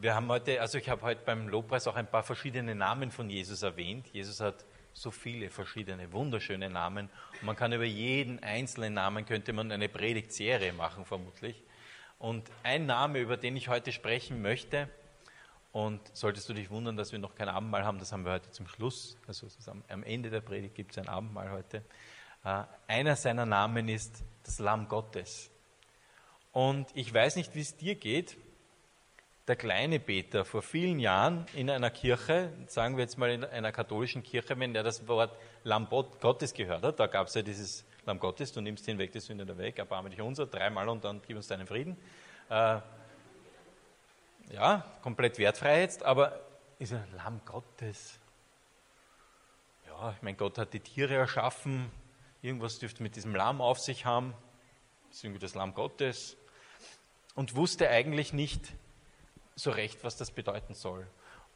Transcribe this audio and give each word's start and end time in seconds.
wir 0.00 0.14
haben 0.14 0.28
heute, 0.28 0.60
also 0.60 0.78
ich 0.78 0.88
habe 0.88 1.02
heute 1.02 1.22
beim 1.24 1.48
Lobpreis 1.48 1.86
auch 1.86 1.96
ein 1.96 2.06
paar 2.06 2.22
verschiedene 2.22 2.74
Namen 2.74 3.10
von 3.10 3.28
Jesus 3.28 3.62
erwähnt. 3.62 4.06
Jesus 4.12 4.40
hat 4.40 4.64
so 4.92 5.10
viele 5.10 5.50
verschiedene, 5.50 6.12
wunderschöne 6.12 6.70
Namen. 6.70 7.10
Und 7.40 7.42
man 7.42 7.56
kann 7.56 7.72
über 7.72 7.84
jeden 7.84 8.42
einzelnen 8.42 8.94
Namen, 8.94 9.26
könnte 9.26 9.52
man 9.52 9.70
eine 9.70 9.88
Predigtserie 9.88 10.72
machen, 10.72 11.04
vermutlich. 11.04 11.62
Und 12.18 12.50
ein 12.62 12.86
Name, 12.86 13.20
über 13.20 13.36
den 13.36 13.56
ich 13.56 13.68
heute 13.68 13.92
sprechen 13.92 14.42
möchte, 14.42 14.88
und 15.72 16.00
solltest 16.16 16.48
du 16.48 16.52
dich 16.52 16.68
wundern, 16.70 16.96
dass 16.96 17.12
wir 17.12 17.20
noch 17.20 17.36
kein 17.36 17.48
Abendmahl 17.48 17.84
haben, 17.84 18.00
das 18.00 18.10
haben 18.10 18.24
wir 18.24 18.32
heute 18.32 18.50
zum 18.50 18.66
Schluss, 18.66 19.16
also 19.28 19.46
am 19.88 20.02
Ende 20.02 20.28
der 20.28 20.40
Predigt 20.40 20.74
gibt 20.74 20.92
es 20.92 20.98
ein 20.98 21.08
Abendmahl 21.08 21.50
heute. 21.52 21.84
Äh, 22.44 22.64
einer 22.88 23.14
seiner 23.14 23.46
Namen 23.46 23.88
ist 23.88 24.24
das 24.42 24.58
Lamm 24.58 24.88
Gottes. 24.88 25.50
Und 26.52 26.88
ich 26.94 27.14
weiß 27.14 27.36
nicht, 27.36 27.54
wie 27.54 27.60
es 27.60 27.76
dir 27.76 27.94
geht, 27.94 28.36
der 29.50 29.56
kleine 29.56 29.98
Peter 29.98 30.44
vor 30.44 30.62
vielen 30.62 31.00
Jahren 31.00 31.44
in 31.54 31.68
einer 31.70 31.90
Kirche, 31.90 32.52
sagen 32.68 32.96
wir 32.96 33.02
jetzt 33.02 33.18
mal 33.18 33.30
in 33.30 33.42
einer 33.42 33.72
katholischen 33.72 34.22
Kirche, 34.22 34.56
wenn 34.56 34.72
der 34.72 34.84
das 34.84 35.08
Wort 35.08 35.36
Lamm 35.64 35.88
Gottes 35.88 36.54
gehört 36.54 36.84
hat, 36.84 37.00
da 37.00 37.08
gab 37.08 37.26
es 37.26 37.34
ja 37.34 37.42
dieses 37.42 37.84
Lamm 38.06 38.20
Gottes, 38.20 38.52
du 38.52 38.60
nimmst 38.60 38.86
hinweg 38.86 39.10
die 39.10 39.18
Sünde 39.18 39.44
der 39.44 39.58
Weg, 39.58 39.80
erbarme 39.80 40.08
dich 40.08 40.20
unser, 40.20 40.46
dreimal 40.46 40.88
und 40.88 41.02
dann 41.02 41.20
gib 41.26 41.36
uns 41.36 41.48
deinen 41.48 41.66
Frieden. 41.66 41.96
Äh, 42.48 42.78
ja, 44.52 44.84
komplett 45.02 45.36
wertfrei 45.38 45.80
jetzt, 45.80 46.04
aber 46.04 46.38
ist 46.78 46.92
ein 46.92 47.04
Lamm 47.16 47.40
Gottes. 47.44 48.20
Ja, 49.88 50.12
ich 50.12 50.22
meine, 50.22 50.36
Gott 50.36 50.58
hat 50.58 50.72
die 50.74 50.80
Tiere 50.80 51.14
erschaffen, 51.14 51.90
irgendwas 52.40 52.78
dürfte 52.78 53.02
mit 53.02 53.16
diesem 53.16 53.34
Lamm 53.34 53.60
auf 53.60 53.80
sich 53.80 54.06
haben, 54.06 54.32
das 55.08 55.16
ist 55.16 55.24
irgendwie 55.24 55.40
das 55.40 55.56
Lamm 55.56 55.74
Gottes 55.74 56.36
und 57.34 57.56
wusste 57.56 57.90
eigentlich 57.90 58.32
nicht, 58.32 58.74
so 59.56 59.70
recht, 59.70 60.02
was 60.04 60.16
das 60.16 60.30
bedeuten 60.30 60.74
soll. 60.74 61.06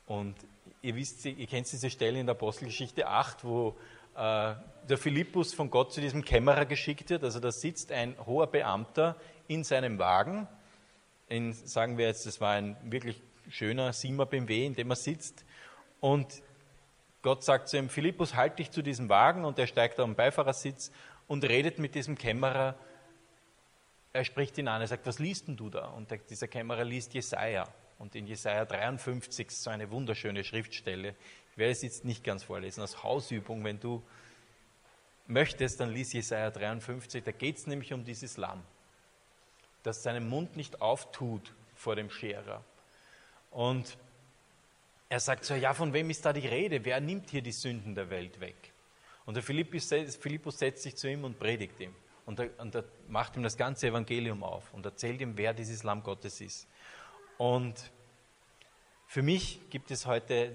Und 0.07 0.37
ihr 0.83 0.95
wisst, 0.97 1.25
ihr 1.25 1.47
kennt 1.47 1.71
diese 1.71 1.91
Stelle 1.91 2.21
in 2.21 2.27
der 2.27 2.35
Apostelgeschichte 2.35 3.07
8, 3.07 3.45
wo 3.45 3.77
äh, 4.15 4.55
der 4.89 4.99
Philippus 4.99 5.55
von 5.55 5.71
Gott 5.71 5.93
zu 5.93 6.01
diesem 6.01 6.25
Kämmerer 6.25 6.67
geschickt 6.67 7.11
wird. 7.11 7.25
Also 7.25 7.41
da 7.41 7.51
sitzt 7.51 7.91
ein 7.91 8.15
hoher 8.27 8.47
Beamter 8.47 9.17
in 9.49 9.65
seinem 9.65 9.99
Wagen. 9.99 10.47
In, 11.29 11.53
sagen 11.53 11.99
wir 11.99 12.07
jetzt, 12.07 12.27
das 12.27 12.41
war 12.41 12.53
ein 12.53 12.77
wirklich 12.85 13.21
schöner 13.49 13.93
Siemer 13.93 14.27
BMW, 14.27 14.67
in 14.67 14.75
dem 14.75 14.91
er 14.91 14.97
sitzt. 14.97 15.45
Und 16.01 16.43
Gott 17.23 17.43
sagt 17.43 17.69
zu 17.69 17.79
ihm, 17.79 17.89
Philippus, 17.89 18.35
halt 18.35 18.59
dich 18.59 18.71
zu 18.71 18.83
diesem 18.83 19.09
Wagen 19.09 19.45
und 19.47 19.59
er 19.59 19.67
steigt 19.67 19.99
auf 19.99 20.07
den 20.07 20.15
Beifahrersitz 20.15 20.93
und 21.27 21.43
redet 21.45 21.79
mit 21.79 21.95
diesem 21.95 22.19
Kämmerer. 22.19 22.75
Er 24.13 24.25
spricht 24.25 24.59
ihn 24.59 24.69
an, 24.69 24.83
er 24.83 24.87
sagt, 24.87 25.07
was 25.07 25.19
liest 25.19 25.49
denn 25.49 25.57
du 25.57 25.71
da? 25.71 25.87
Und 25.87 26.11
der, 26.11 26.19
dieser 26.19 26.47
Kämmerer 26.47 26.85
liest 26.85 27.15
Jesaja. 27.15 27.67
Und 27.99 28.15
in 28.15 28.27
Jesaja 28.27 28.65
53 28.65 29.51
so 29.51 29.71
eine 29.71 29.91
wunderschöne 29.91 30.45
Schriftstelle. 30.45 31.15
Ich 31.53 31.59
werde 31.59 31.73
es 31.73 31.83
jetzt 31.83 32.05
nicht 32.05 32.25
ganz 32.25 32.43
vorlesen, 32.43 32.81
als 32.81 33.03
Hausübung, 33.03 33.65
wenn 33.65 33.79
du 33.79 34.03
möchtest, 35.27 35.81
dann 35.81 35.91
lies 35.91 36.13
Jesaja 36.13 36.51
53. 36.51 37.23
Da 37.23 37.33
geht 37.33 37.57
es 37.57 37.67
nämlich 37.67 37.93
um 37.93 38.05
dieses 38.05 38.37
Lamm, 38.37 38.63
das 39.83 40.03
seinen 40.03 40.29
Mund 40.29 40.57
nicht 40.57 40.81
auftut 40.81 41.55
vor 41.75 41.97
dem 41.97 42.11
Scherer. 42.11 42.65
Und 43.51 43.97
er 45.09 45.21
sagt 45.21 45.45
so: 45.45 45.55
Ja, 45.55 45.75
von 45.75 45.93
wem 45.93 46.11
ist 46.11 46.25
da 46.25 46.33
die 46.33 46.47
Rede? 46.47 46.85
Wer 46.85 47.01
nimmt 47.01 47.31
hier 47.31 47.43
die 47.43 47.53
Sünden 47.53 47.95
der 47.95 48.11
Welt 48.11 48.41
weg? 48.41 48.57
Und 49.27 49.35
der 49.35 49.43
Philippus, 49.43 49.89
Philippus 50.21 50.59
setzt 50.59 50.83
sich 50.83 50.97
zu 50.97 51.09
ihm 51.09 51.25
und 51.25 51.39
predigt 51.39 51.81
ihm. 51.81 51.95
Und 52.27 52.41
er, 52.41 52.51
und 52.59 52.75
er 52.75 52.85
macht 53.09 53.37
ihm 53.37 53.43
das 53.43 53.57
ganze 53.57 53.89
Evangelium 53.89 54.43
auf 54.43 54.73
und 54.73 54.85
erzählt 54.85 55.21
ihm, 55.21 55.37
wer 55.37 55.55
dieses 55.55 55.83
Lamm 55.83 56.03
Gottes 56.03 56.41
ist. 56.41 56.67
Und 57.39 57.91
für 59.07 59.23
mich 59.23 59.61
gibt 59.71 59.91
es 59.91 60.07
heute 60.07 60.53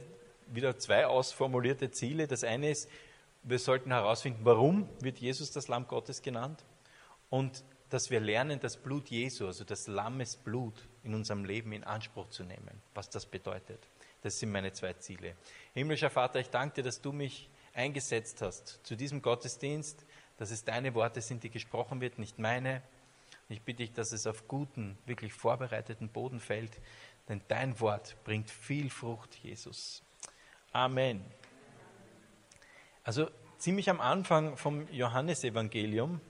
wieder 0.48 0.78
zwei 0.78 1.06
ausformulierte 1.06 1.92
Ziele. 1.92 2.28
Das 2.28 2.44
eine 2.44 2.70
ist, 2.70 2.90
wir 3.44 3.60
sollten 3.60 3.92
herausfinden, 3.92 4.42
warum 4.44 4.90
wird 5.00 5.20
Jesus 5.20 5.52
das 5.52 5.68
Lamm 5.68 5.88
Gottes 5.88 6.22
genannt 6.22 6.64
und 7.30 7.64
dass 7.90 8.12
wir 8.12 8.20
lernen, 8.20 8.60
das 8.60 8.78
Blut 8.78 9.10
Jesu, 9.10 9.48
also 9.48 9.64
das 9.64 9.88
Lammesblut 9.88 10.88
in 11.04 11.16
unserem 11.16 11.46
Leben 11.46 11.72
in 11.72 11.84
Anspruch 11.84 12.30
zu 12.30 12.44
nehmen, 12.44 12.82
was 12.94 13.10
das 13.10 13.26
bedeutet. 13.26 13.80
Das 14.22 14.38
sind 14.40 14.52
meine 14.52 14.72
zwei 14.74 14.94
Ziele. 14.94 15.36
Himmlischer 15.74 16.10
Vater, 16.10 16.40
ich 16.40 16.50
danke 16.50 16.76
dir, 16.76 16.84
dass 16.84 17.02
du 17.02 17.12
mich 17.12 17.50
eingesetzt 17.74 18.42
hast 18.42 18.80
zu 18.84 18.96
diesem 18.96 19.22
Gottesdienst, 19.22 20.06
dass 20.38 20.52
es 20.52 20.64
deine 20.64 20.94
Worte 20.94 21.22
sind, 21.22 21.44
die 21.44 21.50
gesprochen 21.50 22.02
wird, 22.02 22.20
nicht 22.20 22.38
meine. 22.38 22.82
Ich 23.52 23.64
bitte 23.64 23.78
dich, 23.78 23.92
dass 23.94 24.12
es 24.12 24.28
auf 24.28 24.48
guten, 24.48 24.96
wirklich 25.08 25.34
vorbereiteten 25.34 26.08
Boden 26.10 26.40
fällt, 26.40 26.80
denn 27.28 27.42
dein 27.48 27.80
Wort 27.80 28.16
bringt 28.24 28.52
viel 28.52 28.92
Frucht, 28.92 29.34
Jesus. 29.42 30.04
Amen. 30.72 31.26
Also 33.04 33.32
ziemlich 33.58 33.90
am 33.90 34.02
Anfang 34.02 34.56
vom 34.56 34.88
Johannesevangelium, 34.92 36.22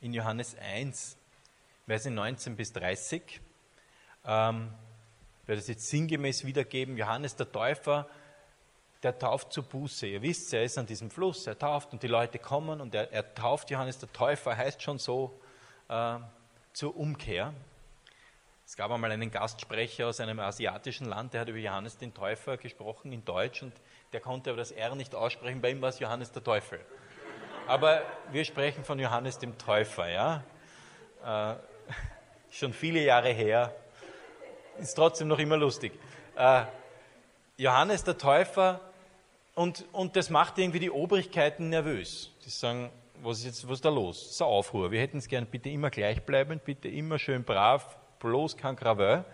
in 0.00 0.14
Johannes 0.14 0.56
1, 0.58 1.18
Verse 1.86 2.10
19 2.10 2.56
bis 2.56 2.72
30, 2.72 3.42
ähm, 4.24 4.72
ich 5.42 5.48
werde 5.48 5.60
es 5.60 5.68
jetzt 5.68 5.88
sinngemäß 5.88 6.46
wiedergeben, 6.46 6.96
Johannes 6.96 7.36
der 7.36 7.52
Täufer, 7.52 8.08
der 9.02 9.18
tauft 9.18 9.52
zur 9.52 9.64
Buße. 9.64 10.06
Ihr 10.06 10.22
wisst, 10.22 10.54
er 10.54 10.64
ist 10.64 10.78
an 10.78 10.86
diesem 10.86 11.10
Fluss, 11.10 11.46
er 11.46 11.58
tauft 11.58 11.92
und 11.92 12.02
die 12.02 12.08
Leute 12.08 12.38
kommen 12.38 12.80
und 12.80 12.94
er, 12.94 13.12
er 13.12 13.34
tauft 13.34 13.70
Johannes 13.70 13.98
der 13.98 14.10
Täufer, 14.12 14.56
heißt 14.56 14.82
schon 14.82 14.98
so, 14.98 15.38
äh, 15.88 16.18
zur 16.78 16.96
Umkehr. 16.96 17.52
Es 18.64 18.76
gab 18.76 18.92
einmal 18.92 19.10
einen 19.10 19.32
Gastsprecher 19.32 20.06
aus 20.06 20.20
einem 20.20 20.38
asiatischen 20.38 21.08
Land, 21.08 21.34
der 21.34 21.40
hat 21.40 21.48
über 21.48 21.58
Johannes 21.58 21.98
den 21.98 22.14
Täufer 22.14 22.56
gesprochen 22.56 23.10
in 23.10 23.24
Deutsch 23.24 23.64
und 23.64 23.72
der 24.12 24.20
konnte 24.20 24.50
aber 24.50 24.58
das 24.58 24.70
R 24.70 24.94
nicht 24.94 25.12
aussprechen, 25.12 25.60
bei 25.60 25.70
ihm 25.70 25.82
war 25.82 25.88
es 25.88 25.98
Johannes 25.98 26.30
der 26.30 26.44
Teufel. 26.44 26.78
Aber 27.66 28.02
wir 28.30 28.44
sprechen 28.44 28.84
von 28.84 29.00
Johannes 29.00 29.38
dem 29.38 29.58
Täufer, 29.58 30.08
ja. 30.08 30.44
Äh, 31.24 31.56
schon 32.52 32.72
viele 32.72 33.02
Jahre 33.02 33.32
her, 33.32 33.74
ist 34.78 34.94
trotzdem 34.94 35.26
noch 35.26 35.40
immer 35.40 35.56
lustig. 35.56 35.98
Äh, 36.36 36.62
Johannes 37.56 38.04
der 38.04 38.18
Täufer 38.18 38.80
und, 39.56 39.84
und 39.90 40.14
das 40.14 40.30
macht 40.30 40.58
irgendwie 40.58 40.78
die 40.78 40.92
Obrigkeiten 40.92 41.70
nervös. 41.70 42.30
Die 42.44 42.50
sagen, 42.50 42.92
was 43.22 43.38
ist 43.38 43.44
jetzt, 43.44 43.68
was 43.68 43.74
ist 43.74 43.84
da 43.84 43.90
los? 43.90 44.40
Ein 44.40 44.46
Aufruhr. 44.46 44.90
Wir 44.90 45.00
hätten 45.00 45.18
es 45.18 45.28
gern 45.28 45.46
bitte 45.46 45.68
immer 45.68 45.90
gleichbleibend, 45.90 46.64
bitte 46.64 46.88
immer 46.88 47.18
schön 47.18 47.44
brav, 47.44 47.96
bloß 48.20 48.56
kein 48.56 48.76
Krawall. 48.76 49.24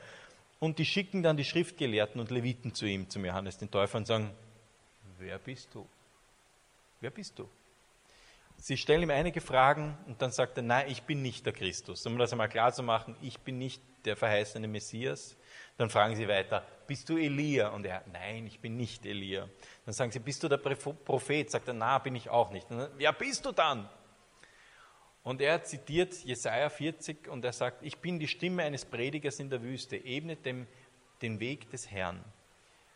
Und 0.61 0.79
die 0.79 0.85
schicken 0.85 1.23
dann 1.23 1.37
die 1.37 1.45
Schriftgelehrten 1.45 2.21
und 2.21 2.31
Leviten 2.31 2.75
zu 2.75 2.87
ihm, 2.87 3.09
zum 3.11 3.25
Johannes 3.25 3.59
den 3.59 3.71
Täufer, 3.71 3.99
und 3.99 4.07
sagen, 4.07 4.31
wer 5.19 5.39
bist 5.39 5.69
du? 5.75 5.87
Wer 7.01 7.11
bist 7.11 7.39
du? 7.39 7.49
Sie 8.65 8.79
stellen 8.79 9.03
ihm 9.03 9.11
einige 9.11 9.43
Fragen 9.43 9.95
und 10.07 10.23
dann 10.23 10.31
sagt 10.31 10.57
er, 10.57 10.63
nein, 10.63 10.87
ich 10.89 11.03
bin 11.03 11.21
nicht 11.21 11.45
der 11.45 11.53
Christus. 11.53 12.07
Um 12.07 12.17
das 12.17 12.33
einmal 12.33 12.49
klar 12.49 12.73
zu 12.73 12.83
machen, 12.83 13.15
ich 13.21 13.39
bin 13.41 13.59
nicht 13.59 13.83
der 14.07 14.17
verheißene 14.17 14.67
Messias. 14.67 15.37
Dann 15.77 15.91
fragen 15.91 16.17
sie 16.17 16.27
weiter, 16.29 16.67
bist 16.87 17.07
du 17.11 17.19
Elia? 17.19 17.69
Und 17.69 17.85
er, 17.85 18.03
nein, 18.11 18.47
ich 18.47 18.61
bin 18.61 18.79
nicht 18.79 19.05
Elia. 19.05 19.51
Dann 19.85 19.93
sagen 19.93 20.13
sie, 20.13 20.19
bist 20.19 20.43
du 20.43 20.49
der 20.49 20.57
Prophet? 20.57 21.51
Sagt 21.51 21.69
er, 21.69 21.75
na, 21.75 21.99
bin 21.99 22.17
ich 22.17 22.31
auch 22.31 22.53
nicht. 22.53 22.71
Dann, 22.71 22.89
ja, 22.99 23.13
bist 23.13 23.45
du 23.45 23.53
dann? 23.53 23.87
Und 25.25 25.43
er 25.43 25.63
zitiert 25.63 26.15
Jesaja 26.25 26.71
40 26.71 27.29
und 27.29 27.45
er 27.45 27.53
sagt, 27.53 27.83
ich 27.83 27.99
bin 27.99 28.19
die 28.19 28.29
Stimme 28.29 28.63
eines 28.63 28.87
Predigers 28.87 29.41
in 29.41 29.51
der 29.51 29.61
Wüste, 29.61 29.99
ebnet 29.99 30.47
dem 30.47 30.67
den 31.21 31.39
Weg 31.39 31.69
des 31.71 31.91
Herrn, 31.91 32.25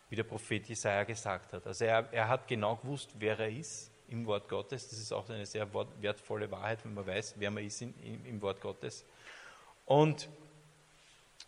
wie 0.09 0.17
der 0.17 0.25
Prophet 0.25 0.67
Jesaja 0.67 1.05
gesagt 1.05 1.53
hat. 1.53 1.67
Also 1.67 1.85
er, 1.85 2.11
er 2.11 2.27
hat 2.27 2.49
genau 2.49 2.77
gewusst, 2.77 3.11
wer 3.19 3.39
er 3.39 3.51
ist 3.51 3.93
im 4.09 4.27
Wort 4.27 4.49
Gottes. 4.49 4.89
Das 4.89 4.99
ist 4.99 5.13
auch 5.13 5.29
eine 5.29 5.47
sehr 5.47 5.69
wertvolle 6.01 6.51
Wahrheit, 6.51 6.85
wenn 6.85 6.95
man 6.95 7.07
weiß, 7.07 7.35
wer 7.39 7.51
man 7.51 7.65
ist 7.65 7.81
in, 7.83 7.95
im, 8.03 8.25
im 8.27 8.43
Wort 8.43 8.61
Gottes. 8.61 9.05
Und 9.85 10.29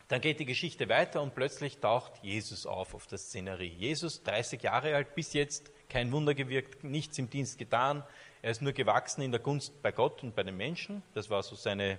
dann 0.08 0.20
geht 0.20 0.40
die 0.40 0.44
Geschichte 0.44 0.88
weiter 0.88 1.22
und 1.22 1.34
plötzlich 1.34 1.78
taucht 1.78 2.12
Jesus 2.22 2.66
auf 2.66 2.94
auf 2.94 3.06
der 3.06 3.18
Szenerie. 3.18 3.68
Jesus, 3.68 4.22
30 4.24 4.62
Jahre 4.62 4.94
alt, 4.94 5.14
bis 5.14 5.32
jetzt 5.34 5.70
kein 5.88 6.10
Wunder 6.10 6.34
gewirkt, 6.34 6.82
nichts 6.84 7.18
im 7.18 7.30
Dienst 7.30 7.58
getan. 7.58 8.02
Er 8.42 8.50
ist 8.50 8.62
nur 8.62 8.72
gewachsen 8.72 9.22
in 9.22 9.30
der 9.30 9.40
Gunst 9.40 9.82
bei 9.82 9.92
Gott 9.92 10.22
und 10.22 10.34
bei 10.34 10.42
den 10.42 10.56
Menschen. 10.56 11.02
Das 11.14 11.30
war 11.30 11.42
so 11.42 11.54
seine, 11.54 11.98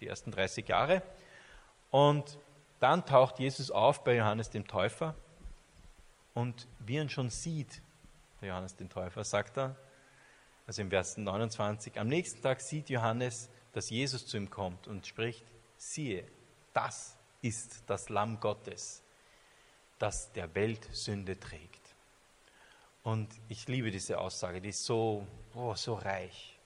die 0.00 0.06
ersten 0.06 0.32
30 0.32 0.68
Jahre. 0.68 1.02
Und 1.90 2.38
dann 2.80 3.06
taucht 3.06 3.38
Jesus 3.38 3.70
auf 3.70 4.04
bei 4.04 4.16
Johannes 4.16 4.50
dem 4.50 4.66
Täufer. 4.66 5.14
Und 6.34 6.66
wie 6.80 6.96
er 6.96 7.02
ihn 7.02 7.08
schon 7.08 7.30
sieht, 7.30 7.80
der 8.44 8.50
Johannes 8.50 8.76
den 8.76 8.88
Täufer, 8.88 9.24
sagt 9.24 9.56
er, 9.58 9.76
also 10.66 10.82
im 10.82 10.90
Vers 10.90 11.16
29, 11.16 11.98
am 11.98 12.08
nächsten 12.08 12.42
Tag 12.42 12.60
sieht 12.60 12.88
Johannes, 12.90 13.50
dass 13.72 13.90
Jesus 13.90 14.26
zu 14.26 14.36
ihm 14.36 14.50
kommt 14.50 14.86
und 14.86 15.06
spricht, 15.06 15.44
siehe, 15.76 16.24
das 16.72 17.16
ist 17.42 17.82
das 17.86 18.08
Lamm 18.08 18.40
Gottes, 18.40 19.02
das 19.98 20.32
der 20.32 20.54
Welt 20.54 20.88
Sünde 20.92 21.38
trägt. 21.38 21.94
Und 23.02 23.28
ich 23.48 23.68
liebe 23.68 23.90
diese 23.90 24.18
Aussage, 24.18 24.60
die 24.60 24.70
ist 24.70 24.84
so, 24.84 25.26
oh, 25.54 25.74
so 25.74 25.94
reich. 25.94 26.58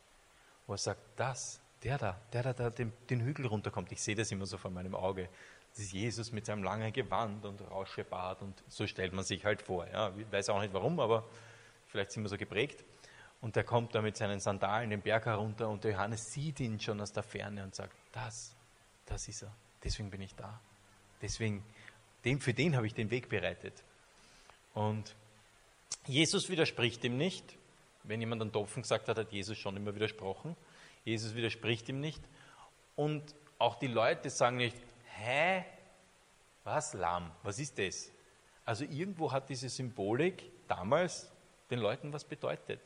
Wo 0.67 0.75
er 0.75 0.79
sagt, 0.79 1.01
das, 1.17 1.61
der 1.83 1.99
da, 1.99 2.21
der 2.33 2.43
da, 2.43 2.53
der 2.53 2.71
den, 2.71 2.93
den 3.11 3.21
Hügel 3.21 3.47
runterkommt, 3.47 3.91
ich 3.91 4.01
sehe 4.01 4.15
das 4.15 4.31
immer 4.31 4.47
so 4.47 4.57
vor 4.59 4.71
meinem 4.71 4.95
Auge, 4.95 5.29
Das 5.71 5.81
ist 5.81 5.93
Jesus 5.93 6.33
mit 6.33 6.47
seinem 6.47 6.63
langen 6.63 6.93
Gewand 6.93 7.45
und 7.45 7.61
Rauschebart 7.61 8.43
und 8.43 8.63
so 8.69 8.87
stellt 8.87 9.13
man 9.13 9.25
sich 9.25 9.45
halt 9.45 9.63
vor. 9.63 9.87
Ja. 9.89 10.13
Ich 10.17 10.31
weiß 10.31 10.51
auch 10.51 10.61
nicht 10.61 10.73
warum, 10.73 11.01
aber 11.01 11.25
vielleicht 11.89 12.13
sind 12.13 12.23
wir 12.23 12.29
so 12.29 12.37
geprägt. 12.37 12.85
Und 13.41 13.57
der 13.57 13.65
kommt 13.65 13.95
da 13.95 14.03
mit 14.03 14.17
seinen 14.17 14.41
Sandalen 14.41 14.91
den 14.91 15.01
Berg 15.01 15.27
herunter 15.27 15.69
und 15.69 15.85
der 15.85 15.93
Johannes 15.93 16.33
sieht 16.33 16.61
ihn 16.61 16.81
schon 16.81 17.01
aus 17.01 17.13
der 17.13 17.23
Ferne 17.23 17.63
und 17.63 17.75
sagt, 17.75 17.95
das, 18.13 18.55
das 19.07 19.29
ist 19.29 19.43
er. 19.43 19.55
Deswegen 19.83 20.11
bin 20.11 20.23
ich 20.23 20.35
da. 20.35 20.61
Deswegen, 21.23 21.65
dem, 22.25 22.41
für 22.41 22.53
den 22.53 22.75
habe 22.77 22.87
ich 22.87 22.95
den 22.95 23.11
Weg 23.11 23.29
bereitet. 23.29 23.85
Und 24.75 25.15
Jesus 26.07 26.49
widerspricht 26.49 27.05
ihm 27.05 27.17
nicht. 27.17 27.57
Wenn 28.03 28.21
jemand 28.21 28.43
einen 28.43 28.53
Topfen 28.53 28.83
gesagt 28.83 29.09
hat, 29.09 29.19
hat 29.19 29.33
Jesus 29.33 29.57
schon 29.59 29.77
immer 29.77 29.95
widersprochen. 29.95 30.57
Jesus 31.05 31.35
widerspricht 31.35 31.89
ihm 31.89 32.01
nicht. 32.01 32.23
Und 32.97 33.35
auch 33.59 33.77
die 33.77 33.87
Leute 33.87 34.31
sagen 34.31 34.57
nicht, 34.57 34.77
hä, 35.17 35.65
was 36.65 36.93
Lamm, 36.95 37.31
was 37.43 37.59
ist 37.59 37.79
das? 37.79 38.11
Also 38.65 38.85
irgendwo 38.85 39.31
hat 39.33 39.49
diese 39.49 39.69
Symbolik 39.69 40.51
damals 40.67 41.31
den 41.71 41.79
Leuten 41.79 42.13
was 42.13 42.25
bedeutet. 42.25 42.81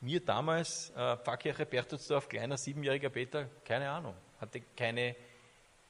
Mir 0.00 0.20
damals, 0.20 0.90
äh, 0.90 1.16
Pfarrkirche 1.16 1.64
Bertelsdorf, 1.64 2.28
kleiner 2.28 2.56
siebenjähriger 2.56 3.08
Peter, 3.08 3.48
keine 3.64 3.90
Ahnung, 3.90 4.14
hatte 4.40 4.60
keine, 4.76 5.16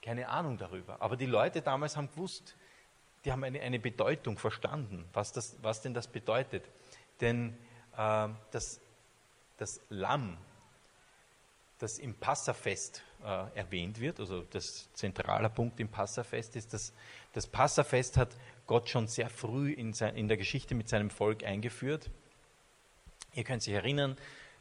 keine 0.01 0.29
Ahnung 0.29 0.57
darüber. 0.59 1.01
Aber 1.01 1.17
die 1.17 1.27
Leute 1.27 1.61
damals 1.61 1.97
haben 1.97 2.09
gewusst, 2.11 2.55
die 3.25 3.33
haben 3.33 3.43
eine, 3.43 3.61
eine 3.61 3.81
Bedeutung 3.81 4.39
verstanden, 4.39 5.09
was, 5.13 5.33
das, 5.33 5.57
was 5.61 5.83
denn 5.83 5.95
das 5.95 6.07
bedeutet. 6.07 6.65
Denn 7.21 7.59
äh, 7.97 8.29
das, 8.53 8.81
das 9.57 9.81
Lamm, 9.89 10.39
das 11.79 11.99
im 11.99 12.15
Passafest 12.15 13.03
äh, 13.25 13.59
erwähnt 13.59 14.01
wird, 14.01 14.21
also 14.21 14.43
das 14.43 14.89
zentrale 14.95 15.51
Punkt 15.51 15.81
im 15.81 15.89
Passafest 15.89 16.55
ist, 16.55 16.73
dass 16.73 16.93
das 17.33 17.47
Passafest 17.47 18.17
hat 18.17 18.29
Gott 18.67 18.89
schon 18.89 19.07
sehr 19.07 19.31
früh 19.31 19.73
in, 19.73 19.93
sein, 19.93 20.17
in 20.17 20.29
der 20.29 20.37
Geschichte 20.37 20.75
mit 20.75 20.89
seinem 20.89 21.11
Volk 21.11 21.45
eingeführt. 21.45 22.11
Ihr 23.35 23.45
könnt 23.45 23.63
sich 23.63 23.75
erinnern, 23.75 24.17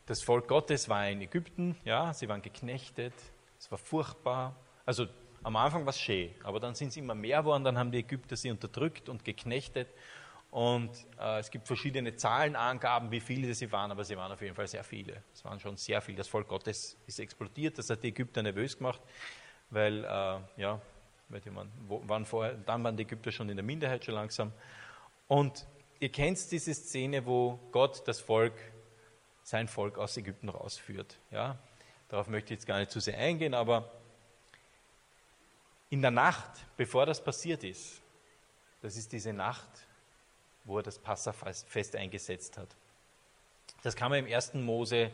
das 0.05 0.21
Volk 0.21 0.47
Gottes 0.47 0.89
war 0.89 1.09
in 1.09 1.21
Ägypten, 1.21 1.75
ja, 1.83 2.13
sie 2.13 2.29
waren 2.29 2.41
geknechtet, 2.41 3.13
es 3.57 3.71
war 3.71 3.77
furchtbar. 3.77 4.55
Also 4.85 5.07
am 5.41 5.55
Anfang 5.55 5.85
war 5.85 5.89
es 5.89 5.99
schön, 5.99 6.31
aber 6.43 6.59
dann 6.59 6.75
sind 6.75 6.91
sie 6.91 6.99
immer 6.99 7.15
mehr 7.15 7.39
geworden, 7.39 7.63
dann 7.63 7.77
haben 7.77 7.91
die 7.91 7.99
Ägypter 7.99 8.35
sie 8.35 8.51
unterdrückt 8.51 9.09
und 9.09 9.23
geknechtet. 9.23 9.87
Und 10.51 10.91
äh, 11.19 11.39
es 11.39 11.51
gibt 11.51 11.67
verschiedene 11.67 12.15
Zahlenangaben, 12.15 13.11
wie 13.11 13.19
viele 13.19 13.53
sie 13.53 13.71
waren, 13.71 13.91
aber 13.91 14.03
sie 14.03 14.15
waren 14.15 14.31
auf 14.31 14.41
jeden 14.41 14.55
Fall 14.55 14.67
sehr 14.67 14.83
viele. 14.83 15.21
Es 15.33 15.43
waren 15.43 15.59
schon 15.59 15.75
sehr 15.75 16.01
viele. 16.01 16.19
Das 16.19 16.27
Volk 16.27 16.47
Gottes 16.47 16.97
ist 17.07 17.19
explodiert, 17.19 17.77
das 17.77 17.89
hat 17.89 18.03
die 18.03 18.07
Ägypter 18.07 18.41
nervös 18.41 18.77
gemacht, 18.77 19.01
weil, 19.69 20.05
äh, 20.05 20.61
ja, 20.61 20.81
weil 21.29 21.41
die 21.41 21.51
waren 21.53 22.25
vorher, 22.25 22.53
dann 22.53 22.83
waren 22.83 22.97
die 22.97 23.03
Ägypter 23.03 23.31
schon 23.31 23.49
in 23.49 23.57
der 23.57 23.65
Minderheit 23.65 24.05
schon 24.05 24.15
langsam. 24.15 24.51
Und 25.27 25.65
ihr 25.99 26.09
kennt 26.09 26.51
diese 26.51 26.73
Szene, 26.73 27.25
wo 27.25 27.59
Gott 27.71 28.07
das 28.07 28.19
Volk, 28.19 28.53
sein 29.43 29.67
Volk 29.67 29.97
aus 29.97 30.17
Ägypten 30.17 30.49
rausführt. 30.49 31.17
Ja? 31.31 31.57
Darauf 32.09 32.27
möchte 32.27 32.53
ich 32.53 32.59
jetzt 32.59 32.67
gar 32.67 32.79
nicht 32.79 32.91
zu 32.91 32.99
sehr 32.99 33.17
eingehen, 33.17 33.53
aber 33.53 33.91
in 35.89 36.01
der 36.01 36.11
Nacht, 36.11 36.51
bevor 36.77 37.05
das 37.05 37.23
passiert 37.23 37.63
ist, 37.63 38.01
das 38.81 38.97
ist 38.97 39.11
diese 39.11 39.33
Nacht, 39.33 39.69
wo 40.63 40.77
er 40.77 40.83
das 40.83 40.99
Passafest 40.99 41.95
eingesetzt 41.95 42.57
hat. 42.57 42.69
Das 43.83 43.95
kann 43.95 44.09
man 44.09 44.25
im 44.25 44.33
1. 44.33 44.55
Mose, 44.55 44.97
äh, 44.97 45.11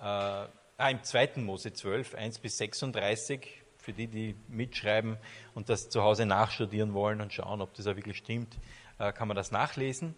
ah, 0.00 0.48
im 0.90 1.02
2. 1.02 1.32
Mose 1.36 1.72
12, 1.72 2.14
1 2.14 2.38
bis 2.38 2.58
36, 2.58 3.63
für 3.84 3.92
die, 3.92 4.08
die 4.08 4.34
mitschreiben 4.48 5.16
und 5.54 5.68
das 5.68 5.90
zu 5.90 6.02
Hause 6.02 6.26
nachstudieren 6.26 6.94
wollen 6.94 7.20
und 7.20 7.32
schauen, 7.32 7.60
ob 7.60 7.74
das 7.74 7.86
auch 7.86 7.96
wirklich 7.96 8.16
stimmt, 8.16 8.56
äh, 8.98 9.12
kann 9.12 9.28
man 9.28 9.36
das 9.36 9.52
nachlesen 9.52 10.14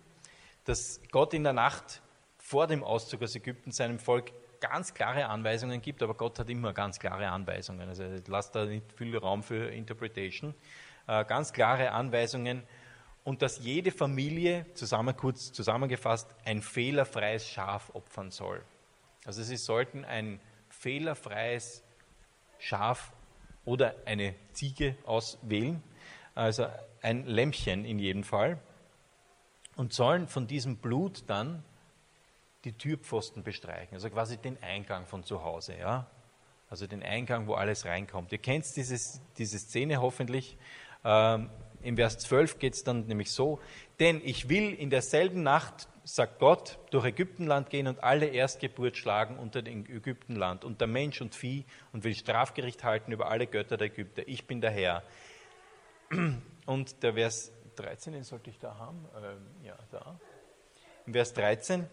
dass 0.66 1.00
Gott 1.12 1.32
in 1.32 1.44
der 1.44 1.52
Nacht 1.52 2.02
vor 2.38 2.66
dem 2.66 2.84
Auszug 2.84 3.22
aus 3.22 3.34
Ägypten 3.34 3.72
seinem 3.72 3.98
Volk 3.98 4.32
ganz 4.60 4.94
klare 4.94 5.26
Anweisungen 5.26 5.80
gibt, 5.80 6.02
aber 6.02 6.14
Gott 6.14 6.38
hat 6.38 6.50
immer 6.50 6.72
ganz 6.72 6.98
klare 6.98 7.28
Anweisungen. 7.28 7.88
Also 7.88 8.04
lasst 8.26 8.54
da 8.54 8.64
nicht 8.64 8.92
viel 8.96 9.16
Raum 9.16 9.42
für 9.42 9.70
Interpretation. 9.70 10.54
Äh, 11.06 11.24
ganz 11.24 11.52
klare 11.52 11.92
Anweisungen 11.92 12.64
und 13.22 13.42
dass 13.42 13.58
jede 13.58 13.92
Familie, 13.92 14.66
zusammen, 14.74 15.16
kurz 15.16 15.52
zusammengefasst, 15.52 16.34
ein 16.44 16.62
fehlerfreies 16.62 17.48
Schaf 17.48 17.90
opfern 17.94 18.30
soll. 18.30 18.62
Also 19.24 19.42
sie 19.42 19.56
sollten 19.56 20.04
ein 20.04 20.40
fehlerfreies 20.69 21.84
Schaf 22.58 23.12
oder 23.66 23.94
eine 24.06 24.34
Ziege 24.52 24.96
auswählen, 25.04 25.82
also 26.34 26.66
ein 27.02 27.26
Lämpchen 27.26 27.84
in 27.84 27.98
jedem 27.98 28.24
Fall 28.24 28.58
und 29.76 29.92
sollen 29.92 30.26
von 30.26 30.46
diesem 30.46 30.78
Blut 30.78 31.24
dann 31.26 31.62
die 32.64 32.72
Türpfosten 32.72 33.42
bestreichen, 33.42 33.94
also 33.94 34.08
quasi 34.08 34.38
den 34.38 34.60
Eingang 34.62 35.06
von 35.06 35.22
zu 35.22 35.44
Hause, 35.44 35.76
ja? 35.78 36.06
Also 36.68 36.88
den 36.88 37.02
Eingang, 37.02 37.46
wo 37.46 37.54
alles 37.54 37.84
reinkommt. 37.84 38.32
Ihr 38.32 38.38
kennt 38.38 38.64
dieses, 38.74 39.20
diese 39.38 39.56
Szene 39.56 40.00
hoffentlich. 40.00 40.56
Ähm, 41.04 41.48
Im 41.82 41.94
Vers 41.96 42.19
12 42.19 42.58
geht 42.58 42.74
es 42.74 42.82
dann 42.82 43.06
nämlich 43.06 43.30
so, 43.30 43.60
denn 44.00 44.20
ich 44.24 44.48
will 44.48 44.74
in 44.74 44.90
derselben 44.90 45.44
Nacht, 45.44 45.86
sagt 46.06 46.38
Gott, 46.38 46.79
durch 46.91 47.05
Ägyptenland 47.05 47.69
gehen 47.69 47.88
und 47.88 48.03
alle 48.05 48.26
Erstgeburt 48.26 48.97
schlagen 48.97 49.38
unter 49.38 49.61
dem 49.61 49.85
Ägyptenland, 49.87 50.64
unter 50.64 50.87
Mensch 50.87 51.20
und 51.20 51.35
Vieh 51.35 51.64
und 51.93 52.05
will 52.05 52.14
Strafgericht 52.14 52.85
halten 52.85 53.11
über 53.11 53.29
alle 53.29 53.49
Götter 53.49 53.76
der 53.76 53.88
Ägypter. 53.88 54.23
Ich 54.26 54.47
bin 54.47 54.61
der 54.61 54.70
Herr. 54.70 55.03
Und 56.67 57.03
der 57.03 57.14
Vers 57.14 57.50
13, 57.75 58.12
den 58.12 58.23
sollte 58.23 58.50
ich 58.50 58.58
da 58.61 58.79
haben. 58.79 59.05
Ähm, 59.17 59.64
ja, 59.64 59.76
da. 59.91 60.19
Im 61.06 61.12
Vers 61.12 61.35
13. 61.35 61.87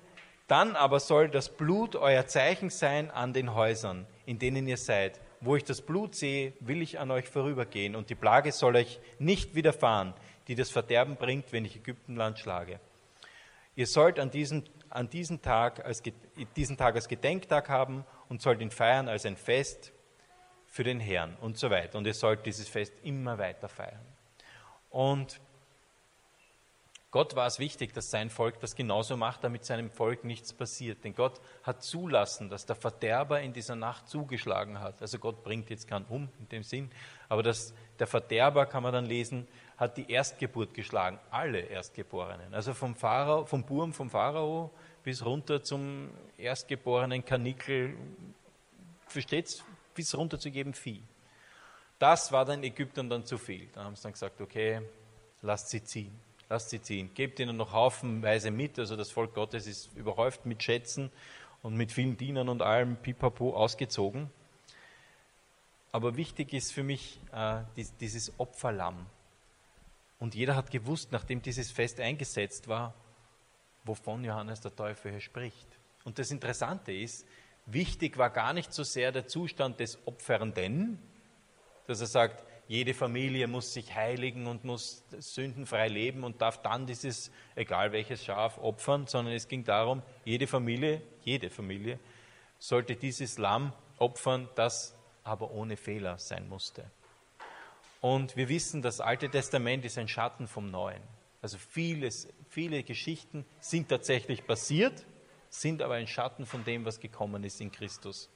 Dann 0.48 0.76
aber 0.76 1.00
soll 1.00 1.30
das 1.30 1.50
Blut 1.50 1.96
euer 1.96 2.28
Zeichen 2.28 2.70
sein 2.70 3.10
an 3.10 3.34
den 3.34 3.56
Häusern, 3.56 4.06
in 4.28 4.38
denen 4.38 4.68
ihr 4.68 4.78
seid. 4.78 5.20
Wo 5.42 5.56
ich 5.56 5.64
das 5.64 5.82
Blut 5.82 6.14
sehe, 6.14 6.54
will 6.60 6.84
ich 6.84 7.00
an 7.00 7.10
euch 7.10 7.28
vorübergehen, 7.28 7.96
und 7.96 8.12
die 8.12 8.16
Plage 8.16 8.52
soll 8.52 8.76
euch 8.76 9.00
nicht 9.18 9.56
widerfahren, 9.56 10.14
die 10.48 10.56
das 10.56 10.70
Verderben 10.70 11.16
bringt, 11.16 11.52
wenn 11.52 11.66
ich 11.66 11.78
Ägyptenland 11.78 12.38
schlage. 12.38 12.80
Ihr 13.76 13.88
sollt 13.88 14.20
an 14.20 14.30
diesem, 14.30 14.64
an 14.90 15.10
diesem, 15.10 15.42
Tag 15.42 15.84
als, 15.86 16.04
diesen 16.56 16.78
Tag 16.78 16.96
als 16.96 17.08
Gedenktag 17.08 17.70
haben 17.70 18.06
und 18.30 18.42
sollt 18.42 18.62
ihn 18.62 18.72
feiern 18.72 19.10
als 19.10 19.26
ein 19.26 19.38
Fest 19.38 19.92
für 20.66 20.84
den 20.84 21.00
Herrn 21.00 21.36
und 21.42 21.58
so 21.58 21.70
weiter. 21.70 21.98
Und 21.98 22.06
ihr 22.06 22.14
sollt 22.14 22.46
dieses 22.46 22.68
Fest 22.68 22.94
immer 23.04 23.38
weiter 23.38 23.68
feiern. 23.70 24.06
Und 24.90 25.40
Gott 27.14 27.36
war 27.36 27.46
es 27.46 27.60
wichtig, 27.60 27.94
dass 27.94 28.10
sein 28.10 28.32
Volk 28.32 28.60
das 28.60 28.76
genauso 28.76 29.16
macht, 29.18 29.44
damit 29.44 29.66
seinem 29.66 29.92
Volk 29.92 30.24
nichts 30.24 30.52
passiert. 30.52 31.04
Denn 31.04 31.14
Gott 31.14 31.40
hat 31.62 31.84
zulassen, 31.84 32.50
dass 32.50 32.66
der 32.66 32.76
Verderber 32.76 33.40
in 33.40 33.54
dieser 33.54 33.76
Nacht 33.76 34.10
zugeschlagen 34.10 34.80
hat. 34.80 35.00
Also 35.00 35.20
Gott 35.20 35.44
bringt 35.44 35.70
jetzt 35.70 35.88
keinen 35.88 36.06
um 36.06 36.30
in 36.40 36.50
dem 36.50 36.64
Sinn, 36.64 36.90
aber 37.30 37.44
dass 37.44 37.76
der 38.00 38.08
Verderber, 38.08 38.66
kann 38.66 38.82
man 38.82 38.94
dann 38.94 39.06
lesen, 39.06 39.48
hat 39.78 39.98
die 39.98 40.10
Erstgeburt 40.10 40.74
geschlagen, 40.74 41.20
alle 41.32 41.60
Erstgeborenen. 41.60 42.54
Also 42.54 42.74
vom, 42.74 42.96
Pharao, 42.96 43.46
vom 43.46 43.64
Burm 43.64 43.94
vom 43.94 44.10
Pharao 44.10 44.72
bis 45.04 45.26
runter 45.26 45.62
zum 45.62 46.10
erstgeborenen 46.38 47.26
Kanickel, 47.26 47.96
versteht's, 49.08 49.64
bis 49.94 50.16
runter 50.16 50.40
zu 50.40 50.50
jedem 50.50 50.74
Vieh. 50.74 51.02
Das 52.00 52.32
war 52.32 52.46
den 52.46 52.64
Ägyptern 52.64 53.10
dann 53.10 53.26
zu 53.26 53.38
viel. 53.38 53.68
Da 53.74 53.84
haben 53.84 53.96
sie 53.96 54.04
dann 54.04 54.14
gesagt, 54.14 54.42
okay, 54.42 54.82
lasst 55.42 55.70
sie 55.70 55.84
ziehen 55.84 56.20
lasst 56.54 56.70
sie 56.70 56.82
ziehen. 56.82 57.10
Gebt 57.16 57.40
ihnen 57.40 57.58
noch 57.58 57.74
haufenweise 57.74 58.52
mit. 58.52 58.78
Also 58.78 58.96
das 58.96 59.10
Volk 59.10 59.34
Gottes 59.34 59.66
ist 59.66 59.90
überhäuft 59.96 60.46
mit 60.46 60.62
Schätzen 60.62 61.12
und 61.64 61.76
mit 61.76 61.92
vielen 61.92 62.16
Dienern 62.16 62.48
und 62.48 62.62
allem 62.62 62.96
Pipapo 62.96 63.56
ausgezogen. 63.56 64.30
Aber 65.92 66.16
wichtig 66.16 66.54
ist 66.54 66.72
für 66.72 66.84
mich 66.84 67.20
äh, 67.34 67.62
dieses 68.00 68.34
Opferlamm. 68.40 69.08
Und 70.24 70.36
jeder 70.36 70.56
hat 70.56 70.72
gewusst, 70.72 71.12
nachdem 71.12 71.42
dieses 71.42 71.70
Fest 71.70 72.00
eingesetzt 72.00 72.70
war, 72.70 72.94
wovon 73.84 74.24
Johannes 74.24 74.62
der 74.62 74.74
Täufer 74.74 75.10
hier 75.10 75.20
spricht. 75.20 75.68
Und 76.06 76.18
das 76.18 76.32
Interessante 76.32 76.94
ist, 76.94 77.28
wichtig 77.66 78.18
war 78.18 78.30
gar 78.30 78.54
nicht 78.54 78.72
so 78.72 78.84
sehr 78.84 79.12
der 79.12 79.28
Zustand 79.28 79.82
des 79.82 80.00
Opfernden, 80.08 80.98
dass 81.88 82.00
er 82.00 82.08
sagt, 82.08 82.46
jede 82.70 82.94
Familie 82.94 83.48
muss 83.48 83.74
sich 83.74 83.94
heiligen 83.94 84.48
und 84.48 84.64
muss 84.64 85.04
sündenfrei 85.20 85.90
leben 85.90 86.24
und 86.24 86.42
darf 86.42 86.62
dann 86.62 86.88
dieses, 86.88 87.30
egal 87.56 87.92
welches 87.92 88.24
Schaf, 88.24 88.58
opfern, 88.60 89.08
sondern 89.08 89.34
es 89.34 89.50
ging 89.50 89.66
darum, 89.66 90.04
jede 90.24 90.48
Familie, 90.48 91.02
jede 91.26 91.50
Familie 91.50 92.00
sollte 92.60 92.96
dieses 92.96 93.38
Lamm 93.40 93.74
opfern, 93.98 94.48
das 94.56 94.96
aber 95.26 95.52
ohne 95.52 95.76
Fehler 95.76 96.18
sein 96.18 96.48
musste. 96.48 96.90
Und 98.04 98.36
wir 98.36 98.50
wissen, 98.50 98.82
das 98.82 99.00
Alte 99.00 99.30
Testament 99.30 99.86
ist 99.86 99.98
ein 99.98 100.10
Schatten 100.10 100.46
vom 100.46 100.70
Neuen. 100.70 101.02
Also 101.42 101.58
vieles, 101.58 102.28
viele 102.50 102.84
Geschichten 102.84 103.46
sind 103.62 103.88
tatsächlich 103.88 104.46
passiert, 104.46 105.06
sind 105.50 105.82
aber 105.82 105.94
ein 105.94 106.08
Schatten 106.08 106.46
von 106.46 106.66
dem, 106.66 106.84
was 106.84 107.00
gekommen 107.00 107.46
ist 107.46 107.62
in 107.62 107.72
Christus. 107.72 108.30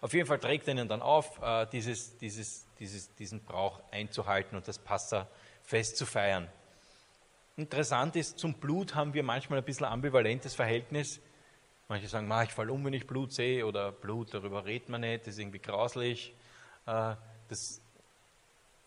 Auf 0.00 0.14
jeden 0.14 0.28
Fall 0.28 0.38
trägt 0.38 0.68
ihnen 0.68 0.86
dann 0.86 1.02
auf, 1.02 1.42
äh, 1.42 1.66
dieses, 1.72 2.16
dieses 2.18 2.64
dieses, 2.78 3.12
diesen 3.16 3.42
Brauch 3.42 3.80
einzuhalten 3.90 4.54
und 4.56 4.68
das 4.68 4.78
Passafest 4.78 5.96
zu 5.96 6.06
feiern. 6.06 6.48
Interessant 7.56 8.14
ist, 8.14 8.38
zum 8.38 8.54
Blut 8.54 8.94
haben 8.94 9.14
wir 9.14 9.24
manchmal 9.24 9.58
ein 9.58 9.64
bisschen 9.64 9.86
ambivalentes 9.86 10.54
Verhältnis. 10.54 11.20
Manche 11.88 12.06
sagen, 12.06 12.30
ich 12.44 12.52
falle 12.52 12.72
um, 12.72 12.84
wenn 12.84 12.94
ich 12.94 13.08
Blut 13.08 13.32
sehe, 13.32 13.66
oder 13.66 13.90
Blut, 13.90 14.32
darüber 14.32 14.64
redet 14.64 14.90
man 14.90 15.00
nicht, 15.00 15.22
das 15.22 15.34
ist 15.34 15.40
irgendwie 15.40 15.58
grauslich. 15.58 16.34
Das, 17.48 17.80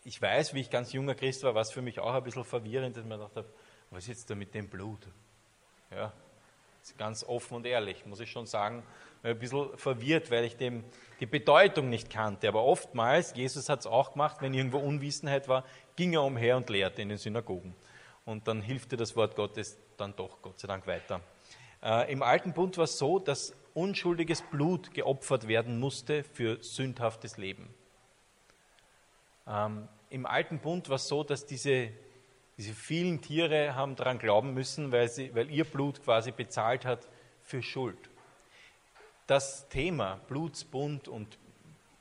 ich 0.04 0.20
weiß, 0.20 0.54
wie 0.54 0.60
ich 0.60 0.70
ganz 0.70 0.92
junger 0.92 1.14
Christ 1.14 1.42
war, 1.42 1.54
war 1.54 1.62
es 1.62 1.70
für 1.70 1.82
mich 1.82 2.00
auch 2.00 2.14
ein 2.14 2.22
bisschen 2.22 2.44
verwirrend, 2.44 2.96
dass 2.96 3.04
man 3.04 3.20
dachte, 3.20 3.44
was 3.90 4.04
ist 4.04 4.08
jetzt 4.08 4.30
da 4.30 4.34
mit 4.34 4.54
dem 4.54 4.68
Blut? 4.68 5.06
Ja, 5.90 6.12
ganz 6.96 7.24
offen 7.24 7.56
und 7.56 7.66
ehrlich, 7.66 8.06
muss 8.06 8.20
ich 8.20 8.30
schon 8.30 8.46
sagen, 8.46 8.82
ein 9.22 9.38
bisschen 9.38 9.76
verwirrt, 9.76 10.30
weil 10.30 10.44
ich 10.44 10.56
dem 10.56 10.84
die 11.20 11.26
Bedeutung 11.26 11.90
nicht 11.90 12.10
kannte. 12.10 12.48
Aber 12.48 12.64
oftmals, 12.64 13.34
Jesus 13.34 13.68
hat 13.68 13.80
es 13.80 13.86
auch 13.86 14.12
gemacht, 14.12 14.38
wenn 14.40 14.54
irgendwo 14.54 14.78
Unwissenheit 14.78 15.48
war, 15.48 15.64
ging 15.96 16.12
er 16.12 16.22
umher 16.22 16.56
und 16.56 16.70
lehrte 16.70 17.02
in 17.02 17.08
den 17.08 17.18
Synagogen. 17.18 17.74
Und 18.24 18.46
dann 18.46 18.62
hilft 18.62 18.92
dir 18.92 18.96
das 18.96 19.16
Wort 19.16 19.34
Gottes 19.34 19.78
dann 19.96 20.14
doch, 20.14 20.40
Gott 20.42 20.58
sei 20.60 20.68
Dank, 20.68 20.86
weiter. 20.86 21.20
Äh, 21.82 22.12
Im 22.12 22.22
Alten 22.22 22.52
Bund 22.52 22.76
war 22.76 22.84
es 22.84 22.98
so, 22.98 23.18
dass 23.18 23.54
unschuldiges 23.74 24.42
Blut 24.42 24.92
geopfert 24.94 25.48
werden 25.48 25.80
musste 25.80 26.24
für 26.24 26.62
sündhaftes 26.62 27.36
Leben. 27.36 27.68
Ähm, 29.48 29.88
Im 30.10 30.26
Alten 30.26 30.58
Bund 30.58 30.88
war 30.88 30.96
es 30.96 31.08
so, 31.08 31.24
dass 31.24 31.46
diese, 31.46 31.90
diese 32.56 32.74
vielen 32.74 33.20
Tiere 33.20 33.74
haben 33.74 33.96
daran 33.96 34.18
glauben 34.18 34.54
müssen, 34.54 34.92
weil, 34.92 35.08
sie, 35.08 35.34
weil 35.34 35.50
ihr 35.50 35.64
Blut 35.64 36.02
quasi 36.02 36.32
bezahlt 36.32 36.84
hat 36.84 37.08
für 37.42 37.62
Schuld. 37.62 37.98
Das 39.26 39.68
Thema 39.68 40.20
Blutsbund 40.28 41.08
und 41.08 41.38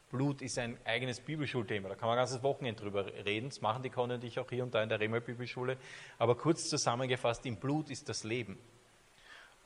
Blut 0.10 0.42
ist 0.42 0.58
ein 0.58 0.77
eigenes 0.86 1.20
Bibelschulthema. 1.20 1.89
Da 1.89 1.96
kann 1.96 2.08
man 2.08 2.18
ein 2.18 2.22
ganzes 2.22 2.42
Wochenende 2.42 2.82
drüber 2.82 3.06
reden. 3.25 3.50
Das 3.50 3.60
machen 3.62 3.84
die 3.84 3.89
Conny 3.89 4.13
und 4.13 4.24
ich 4.24 4.39
auch 4.39 4.50
hier 4.50 4.63
und 4.63 4.74
da 4.74 4.82
in 4.82 4.88
der 4.88 5.00
Remel 5.00 5.20
Bibelschule. 5.20 5.77
Aber 6.18 6.36
kurz 6.38 6.70
zusammengefasst, 6.70 7.46
im 7.46 7.58
Blut 7.58 7.89
ist 7.89 8.08
das 8.08 8.24
Leben. 8.24 8.58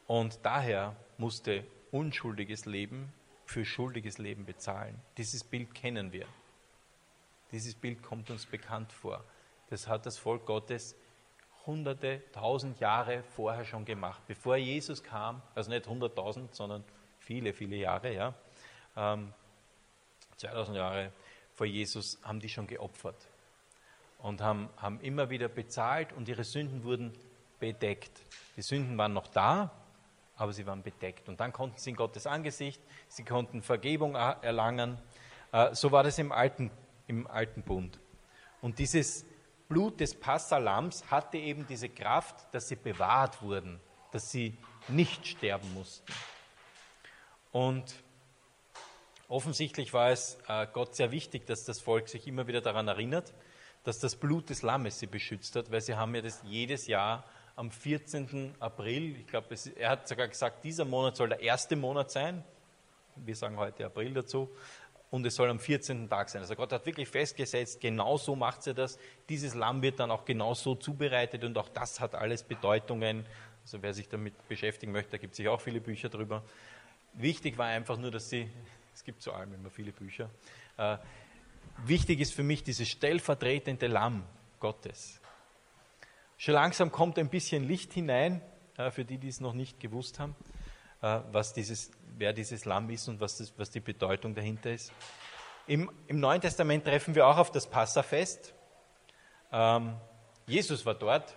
Und 0.08 0.40
daher 0.44 0.96
musste 1.18 1.64
unschuldiges 1.92 2.66
Leben 2.66 3.14
für 3.46 3.66
schuldiges 3.66 4.18
Leben 4.18 4.46
bezahlen. 4.46 5.00
Dieses 5.18 5.44
Bild 5.44 5.76
kennen 5.76 6.12
wir. 6.12 6.26
Dieses 7.52 7.76
Bild 7.76 8.02
kommt 8.02 8.30
uns 8.30 8.46
bekannt 8.46 8.92
vor. 8.92 9.24
Das 9.70 9.88
hat 9.88 10.06
das 10.06 10.18
Volk 10.18 10.46
Gottes 10.46 10.96
hunderte, 11.66 12.22
tausend 12.32 12.80
Jahre 12.80 13.24
vorher 13.36 13.66
schon 13.66 13.86
gemacht. 13.86 14.22
Bevor 14.28 14.58
Jesus 14.58 15.04
kam, 15.04 15.42
also 15.54 15.70
nicht 15.70 15.88
hunderttausend, 15.88 16.56
sondern 16.56 16.84
viele, 17.20 17.54
viele 17.54 17.76
Jahre, 17.76 18.14
ja, 18.14 18.34
ähm, 18.96 19.34
2000 20.38 20.78
Jahre 20.78 21.12
vor 21.54 21.68
Jesus, 21.68 22.20
haben 22.24 22.40
die 22.40 22.50
schon 22.50 22.68
geopfert 22.68 23.28
und 24.20 24.42
haben, 24.42 24.70
haben 24.78 25.00
immer 25.02 25.30
wieder 25.30 25.48
bezahlt 25.48 26.14
und 26.14 26.28
ihre 26.28 26.44
Sünden 26.44 26.84
wurden 26.84 27.14
bedeckt. 27.60 28.12
Die 28.58 28.62
Sünden 28.62 28.98
waren 28.98 29.14
noch 29.14 29.28
da, 29.28 29.72
aber 30.36 30.54
sie 30.54 30.66
waren 30.66 30.82
bedeckt. 30.82 31.30
Und 31.30 31.40
dann 31.40 31.54
konnten 31.54 31.78
sie 31.78 31.92
in 31.92 31.96
Gottes 31.96 32.26
Angesicht, 32.26 32.82
sie 33.08 33.24
konnten 33.24 33.62
Vergebung 33.62 34.16
erlangen. 34.16 34.98
Äh, 35.52 35.76
so 35.76 35.92
war 35.92 36.04
das 36.04 36.18
im 36.18 36.32
alten, 36.32 36.72
im 37.12 37.28
alten 37.28 37.62
Bund. 37.62 38.00
Und 38.62 38.80
dieses 38.80 39.26
Blut 39.68 40.00
des 40.00 40.16
Passalams 40.16 41.10
hatte 41.12 41.38
eben 41.38 41.68
diese 41.68 41.90
Kraft, 41.90 42.36
dass 42.54 42.68
sie 42.68 42.76
bewahrt 42.76 43.42
wurden, 43.42 43.80
dass 44.12 44.32
sie 44.32 44.58
nicht 44.88 45.28
sterben 45.28 45.74
mussten. 45.74 46.12
Und 47.52 47.94
offensichtlich 49.28 49.94
war 49.94 50.10
es 50.10 50.38
äh, 50.48 50.68
Gott 50.72 50.96
sehr 50.96 51.12
wichtig, 51.12 51.46
dass 51.46 51.66
das 51.66 51.82
Volk 51.82 52.08
sich 52.08 52.28
immer 52.28 52.48
wieder 52.48 52.62
daran 52.62 52.88
erinnert, 52.88 53.34
dass 53.84 54.00
das 54.00 54.16
Blut 54.16 54.50
des 54.50 54.62
Lammes 54.62 55.00
sie 55.00 55.08
beschützt 55.08 55.56
hat, 55.56 55.72
weil 55.72 55.82
sie 55.82 55.96
haben 55.96 56.16
ja 56.16 56.22
das 56.22 56.42
jedes 56.44 56.88
Jahr 56.88 57.26
am 57.56 57.72
14. 57.72 58.56
April, 58.60 59.18
ich 59.18 59.28
glaube, 59.28 59.56
er 59.76 59.90
hat 59.90 60.08
sogar 60.08 60.28
gesagt, 60.28 60.64
dieser 60.64 60.86
Monat 60.86 61.18
soll 61.18 61.30
der 61.30 61.42
erste 61.42 61.76
Monat 61.76 62.10
sein. 62.12 62.44
Wir 63.18 63.36
sagen 63.36 63.58
heute 63.58 63.86
April 63.86 64.14
dazu. 64.14 64.50
Und 65.12 65.26
es 65.26 65.36
soll 65.36 65.50
am 65.50 65.60
14. 65.60 66.10
Tag 66.10 66.30
sein. 66.30 66.42
Also 66.42 66.56
Gott 66.56 66.72
hat 66.72 66.86
wirklich 66.86 67.10
festgesetzt, 67.10 67.82
genau 67.82 68.18
so 68.18 68.36
macht 68.36 68.66
er 68.66 68.74
das. 68.74 68.98
Dieses 69.28 69.54
Lamm 69.54 69.82
wird 69.82 70.00
dann 70.00 70.10
auch 70.10 70.24
genau 70.26 70.54
so 70.54 70.74
zubereitet 70.74 71.44
und 71.44 71.58
auch 71.58 71.70
das 71.70 72.00
hat 72.00 72.16
alles 72.16 72.44
Bedeutungen. 72.44 73.26
Also 73.62 73.84
wer 73.84 73.94
sich 73.94 74.08
damit 74.08 74.48
beschäftigen 74.48 74.94
möchte, 74.94 75.12
da 75.12 75.18
gibt 75.18 75.34
es 75.34 75.38
sich 75.38 75.50
auch 75.50 75.62
viele 75.62 75.82
Bücher 75.82 76.08
drüber. 76.08 76.44
Wichtig 77.14 77.58
war 77.58 77.68
einfach 77.68 77.98
nur, 77.98 78.10
dass 78.10 78.30
sie, 78.30 78.50
es 78.96 79.04
gibt 79.04 79.22
zu 79.22 79.34
allem 79.34 79.54
immer 79.54 79.70
viele 79.70 79.92
Bücher, 79.92 80.30
äh, 80.78 80.98
wichtig 81.86 82.22
ist 82.22 82.34
für 82.34 82.44
mich 82.44 82.64
dieses 82.64 82.88
stellvertretende 82.88 83.88
Lamm 83.88 84.24
Gottes. 84.60 85.20
Schon 86.38 86.54
langsam 86.54 86.92
kommt 86.92 87.20
ein 87.20 87.30
bisschen 87.30 87.68
Licht 87.68 87.94
hinein, 87.94 88.42
äh, 88.78 88.92
für 88.92 89.06
die, 89.06 89.18
die 89.18 89.28
es 89.28 89.42
noch 89.42 89.54
nicht 89.54 89.80
gewusst 89.80 90.20
haben, 90.20 90.36
äh, 91.02 91.20
was 91.32 91.54
dieses, 91.54 91.92
wer 92.22 92.34
dieses 92.34 92.66
Lamm 92.66 92.90
ist 92.92 93.08
und 93.10 93.20
was, 93.20 93.40
das, 93.40 93.52
was 93.58 93.72
die 93.72 93.80
Bedeutung 93.80 94.36
dahinter 94.36 94.72
ist. 94.72 94.94
Im, 95.68 95.92
Im, 96.08 96.20
Neuen 96.20 96.40
Testament 96.40 96.86
treffen 96.86 97.16
wir 97.16 97.28
auch 97.28 97.38
auf 97.38 97.52
das 97.52 97.68
Passafest. 97.68 98.54
Ähm, 99.52 99.96
Jesus 100.46 100.86
war 100.86 100.94
dort. 100.94 101.36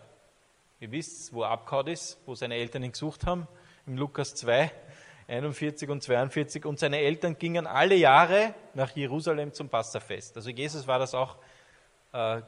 Ihr 0.81 0.93
wisst, 0.93 1.33
wo 1.33 1.43
er 1.43 1.50
abgehauen 1.50 1.87
ist, 1.87 2.19
wo 2.26 2.35
seine 2.35 2.57
Eltern 2.57 2.83
ihn 2.83 2.93
gesucht 2.93 3.26
haben, 3.26 3.49
im 3.87 3.97
Lukas 3.97 4.35
2. 4.35 4.71
41 5.26 5.88
und 5.88 6.03
42 6.03 6.67
und 6.67 6.79
seine 6.79 6.99
Eltern 6.99 7.38
gingen 7.38 7.67
alle 7.67 7.95
Jahre 7.95 8.55
nach 8.75 8.95
Jerusalem 8.95 9.55
zum 9.55 9.71
Passafest. 9.71 10.37
Also 10.37 10.50
Jesus 10.50 10.87
war 10.87 10.99
das 10.99 11.14
auch 11.14 11.38
äh, 12.12 12.43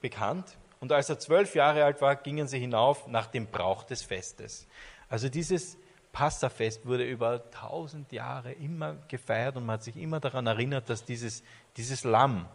bekannt. 0.00 0.56
Und 0.80 0.90
als 0.90 1.10
er 1.10 1.18
zwölf 1.18 1.54
Jahre 1.54 1.84
alt 1.84 2.00
war, 2.00 2.16
gingen 2.16 2.48
sie 2.48 2.58
hinauf 2.58 3.06
nach 3.08 3.26
dem 3.26 3.46
Brauch 3.46 3.84
des 3.84 4.02
Festes. 4.02 4.66
Also 5.10 5.28
dieses 5.28 5.76
Passafest 6.14 6.86
wurde 6.86 7.04
über 7.04 7.50
tausend 7.50 8.12
Jahre 8.12 8.52
immer 8.52 8.94
gefeiert 9.08 9.56
und 9.56 9.66
man 9.66 9.74
hat 9.74 9.82
sich 9.82 9.96
immer 9.96 10.20
daran 10.20 10.46
erinnert, 10.46 10.88
dass 10.88 11.04
dieses, 11.04 11.42
dieses 11.76 12.04
Lamm, 12.04 12.46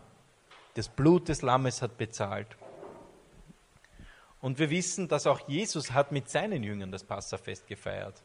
das 0.76 0.88
Blut 0.88 1.28
des 1.28 1.42
Lammes 1.42 1.82
hat 1.82 1.98
bezahlt. 1.98 2.48
Und 4.40 4.60
wir 4.60 4.70
wissen, 4.70 5.10
dass 5.10 5.28
auch 5.28 5.50
Jesus 5.50 5.92
hat 5.92 6.14
mit 6.14 6.30
seinen 6.30 6.64
Jüngern 6.64 6.90
das 6.90 7.04
Passafest 7.04 7.68
gefeiert. 7.68 8.24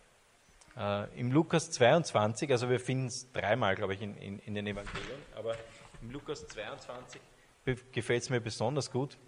Äh, 0.77 1.19
Im 1.19 1.33
Lukas 1.33 1.69
22, 1.73 2.53
also 2.53 2.71
wir 2.71 2.79
finden 2.79 3.07
es 3.07 3.33
dreimal, 3.33 3.75
glaube 3.75 3.95
ich, 3.95 4.03
in, 4.03 4.17
in, 4.19 4.39
in, 4.39 4.55
den 4.55 4.69
Evangelien, 4.69 5.21
aber 5.35 5.57
im 6.01 6.13
Lukas 6.13 6.47
22 6.47 7.21
gefällt 7.91 8.23
es 8.23 8.31
mir 8.31 8.41
besonders 8.41 8.89
gut. 8.89 9.19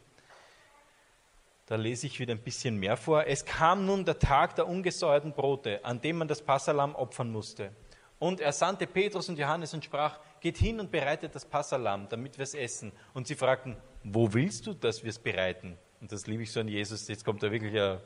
Da 1.66 1.74
lese 1.74 2.06
ich 2.06 2.20
wieder 2.20 2.32
ein 2.32 2.40
bisschen 2.40 2.78
mehr 2.78 2.96
vor. 2.96 3.26
Es 3.26 3.44
kam 3.44 3.86
nun 3.86 4.04
der 4.04 4.20
Tag 4.20 4.54
der 4.54 4.68
ungesäuerten 4.68 5.32
Brote, 5.32 5.84
an 5.84 6.00
dem 6.00 6.18
man 6.18 6.28
das 6.28 6.40
Passalam 6.40 6.94
opfern 6.94 7.32
musste. 7.32 7.72
Und 8.20 8.40
er 8.40 8.52
sandte 8.52 8.86
Petrus 8.86 9.28
und 9.28 9.38
Johannes 9.38 9.74
und 9.74 9.84
sprach, 9.84 10.20
geht 10.40 10.56
hin 10.56 10.78
und 10.78 10.92
bereitet 10.92 11.34
das 11.34 11.44
Passalam, 11.44 12.08
damit 12.08 12.38
wir 12.38 12.44
es 12.44 12.54
essen. 12.54 12.92
Und 13.14 13.26
sie 13.26 13.34
fragten, 13.34 13.76
wo 14.04 14.32
willst 14.32 14.66
du, 14.68 14.74
dass 14.74 15.02
wir 15.02 15.10
es 15.10 15.18
bereiten? 15.18 15.76
Und 16.00 16.12
das 16.12 16.28
liebe 16.28 16.44
ich 16.44 16.52
so 16.52 16.60
an 16.60 16.68
Jesus. 16.68 17.08
Jetzt 17.08 17.24
kommt 17.24 17.42
da 17.42 17.50
wirklich 17.50 17.78
ein 17.78 17.98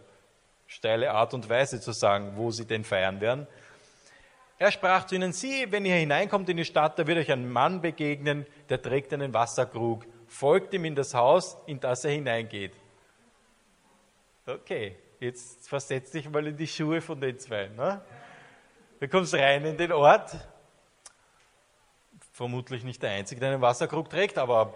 steile 0.67 1.12
Art 1.12 1.35
und 1.35 1.49
Weise 1.50 1.81
zu 1.81 1.93
sagen, 1.93 2.33
wo 2.37 2.50
sie 2.50 2.64
denn 2.64 2.83
feiern 2.83 3.21
werden. 3.21 3.47
Er 4.59 4.71
sprach 4.73 5.05
zu 5.05 5.14
ihnen, 5.14 5.33
Sie, 5.33 5.71
wenn 5.71 5.85
ihr 5.85 5.97
hineinkommt 5.97 6.49
in 6.49 6.57
die 6.57 6.64
Stadt, 6.64 6.99
da 6.99 7.07
wird 7.07 7.19
euch 7.19 7.33
ein 7.33 7.50
Mann 7.50 7.81
begegnen, 7.83 8.47
der 8.71 8.81
trägt 8.81 9.12
einen 9.12 9.35
Wasserkrug. 9.35 10.07
Folgt 10.26 10.73
ihm 10.73 10.85
in 10.87 10.95
das 10.95 11.14
Haus, 11.14 11.59
in 11.67 11.81
das 11.81 12.05
er 12.05 12.12
hineingeht. 12.12 12.73
Okay, 14.50 14.97
jetzt 15.21 15.69
versetz 15.69 16.11
dich 16.11 16.28
mal 16.28 16.45
in 16.45 16.57
die 16.57 16.66
Schuhe 16.66 17.00
von 17.00 17.21
den 17.21 17.38
zwei. 17.38 17.69
Ne? 17.69 18.00
Du 18.99 19.07
kommst 19.07 19.33
rein 19.35 19.64
in 19.64 19.76
den 19.76 19.92
Ort. 19.92 20.37
Vermutlich 22.33 22.83
nicht 22.83 23.00
der 23.00 23.11
Einzige, 23.11 23.40
der 23.40 23.52
einen 23.52 23.62
Wasserkrug 23.62 24.11
trägt, 24.11 24.38
aber 24.38 24.75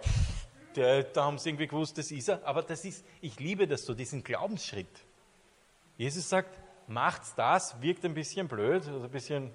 der, 0.77 1.03
da 1.03 1.25
haben 1.25 1.37
sie 1.37 1.49
irgendwie 1.49 1.67
gewusst, 1.67 1.97
das 1.97 2.09
ist 2.11 2.29
er. 2.29 2.45
Aber 2.47 2.61
das 2.61 2.85
ist, 2.85 3.05
ich 3.19 3.37
liebe 3.39 3.67
das 3.67 3.85
so, 3.85 3.93
diesen 3.93 4.23
Glaubensschritt. 4.23 4.87
Jesus 5.97 6.29
sagt, 6.29 6.57
macht's 6.87 7.35
das, 7.35 7.81
wirkt 7.81 8.05
ein 8.05 8.13
bisschen 8.13 8.47
blöd, 8.47 8.87
also 8.87 9.03
ein 9.03 9.11
bisschen, 9.11 9.51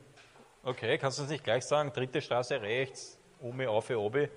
okay, 0.65 0.99
kannst 0.99 1.19
du 1.19 1.23
uns 1.23 1.31
nicht 1.31 1.45
gleich 1.45 1.65
sagen, 1.65 1.93
dritte 1.95 2.21
Straße 2.21 2.61
rechts, 2.61 3.19
Ome, 3.41 3.71
auf, 3.71 3.89
obe. 3.89 4.29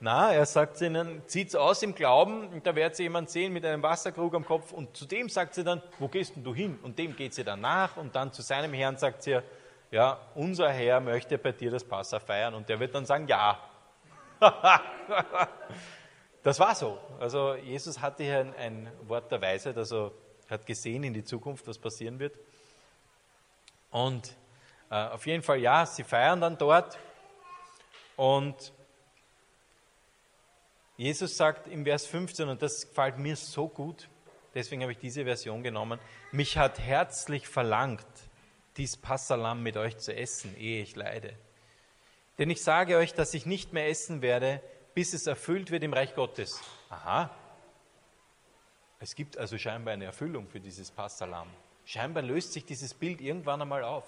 Na, 0.00 0.32
er 0.32 0.46
sagt 0.46 0.80
ihnen, 0.80 1.22
zieht's 1.26 1.56
aus 1.56 1.82
im 1.82 1.92
Glauben, 1.92 2.48
und 2.48 2.64
da 2.64 2.76
werdet 2.76 2.98
ihr 3.00 3.04
jemanden 3.04 3.30
sehen 3.30 3.52
mit 3.52 3.64
einem 3.64 3.82
Wasserkrug 3.82 4.32
am 4.34 4.44
Kopf, 4.44 4.72
und 4.72 4.96
zu 4.96 5.06
dem 5.06 5.28
sagt 5.28 5.54
sie 5.54 5.64
dann, 5.64 5.82
wo 5.98 6.06
gehst 6.06 6.36
denn 6.36 6.44
du 6.44 6.54
hin? 6.54 6.78
Und 6.82 7.00
dem 7.00 7.16
geht 7.16 7.34
sie 7.34 7.42
dann 7.42 7.60
nach, 7.60 7.96
und 7.96 8.14
dann 8.14 8.32
zu 8.32 8.42
seinem 8.42 8.72
Herrn 8.72 8.96
sagt 8.96 9.24
sie, 9.24 9.40
ja, 9.90 10.20
unser 10.36 10.70
Herr 10.70 11.00
möchte 11.00 11.36
bei 11.36 11.50
dir 11.50 11.72
das 11.72 11.82
Passa 11.82 12.20
feiern, 12.20 12.54
und 12.54 12.68
der 12.68 12.78
wird 12.78 12.94
dann 12.94 13.06
sagen, 13.06 13.26
ja. 13.26 13.58
das 16.44 16.60
war 16.60 16.76
so. 16.76 16.98
Also 17.18 17.56
Jesus 17.56 18.00
hatte 18.00 18.22
hier 18.22 18.38
ein, 18.38 18.54
ein 18.54 18.92
Wort 19.08 19.32
der 19.32 19.42
Weisheit, 19.42 19.76
also 19.76 20.12
hat 20.48 20.64
gesehen 20.64 21.02
in 21.02 21.12
die 21.12 21.24
Zukunft, 21.24 21.66
was 21.66 21.76
passieren 21.76 22.20
wird. 22.20 22.38
Und 23.90 24.36
äh, 24.90 24.94
auf 24.94 25.26
jeden 25.26 25.42
Fall, 25.42 25.58
ja, 25.58 25.84
sie 25.84 26.04
feiern 26.04 26.40
dann 26.40 26.56
dort. 26.56 26.98
Und 28.16 28.72
Jesus 30.98 31.36
sagt 31.36 31.68
im 31.68 31.84
Vers 31.84 32.06
15, 32.06 32.48
und 32.48 32.60
das 32.60 32.88
gefällt 32.88 33.18
mir 33.18 33.36
so 33.36 33.68
gut, 33.68 34.08
deswegen 34.52 34.82
habe 34.82 34.90
ich 34.90 34.98
diese 34.98 35.22
Version 35.22 35.62
genommen, 35.62 36.00
mich 36.32 36.58
hat 36.58 36.80
herzlich 36.80 37.46
verlangt, 37.46 38.04
dies 38.76 38.96
Passalam 38.96 39.62
mit 39.62 39.76
euch 39.76 39.96
zu 39.98 40.12
essen, 40.12 40.56
ehe 40.56 40.82
ich 40.82 40.96
leide. 40.96 41.36
Denn 42.38 42.50
ich 42.50 42.64
sage 42.64 42.96
euch, 42.96 43.14
dass 43.14 43.32
ich 43.32 43.46
nicht 43.46 43.72
mehr 43.72 43.88
essen 43.88 44.22
werde, 44.22 44.60
bis 44.92 45.12
es 45.12 45.28
erfüllt 45.28 45.70
wird 45.70 45.84
im 45.84 45.92
Reich 45.92 46.16
Gottes. 46.16 46.60
Aha. 46.90 47.30
Es 48.98 49.14
gibt 49.14 49.38
also 49.38 49.56
scheinbar 49.56 49.94
eine 49.94 50.06
Erfüllung 50.06 50.48
für 50.48 50.58
dieses 50.58 50.90
Passalam. 50.90 51.48
Scheinbar 51.84 52.24
löst 52.24 52.54
sich 52.54 52.64
dieses 52.64 52.92
Bild 52.92 53.20
irgendwann 53.20 53.62
einmal 53.62 53.84
auf 53.84 54.04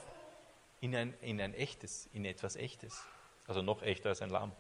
in 0.81 0.97
ein, 0.97 1.15
in 1.21 1.41
ein 1.41 1.55
echtes, 1.55 2.09
in 2.13 2.25
etwas 2.25 2.57
Echtes. 2.57 3.01
Also 3.47 3.63
noch 3.63 3.81
echter 3.83 4.09
als 4.09 4.23
ein 4.23 4.31
Lamm. 4.31 4.51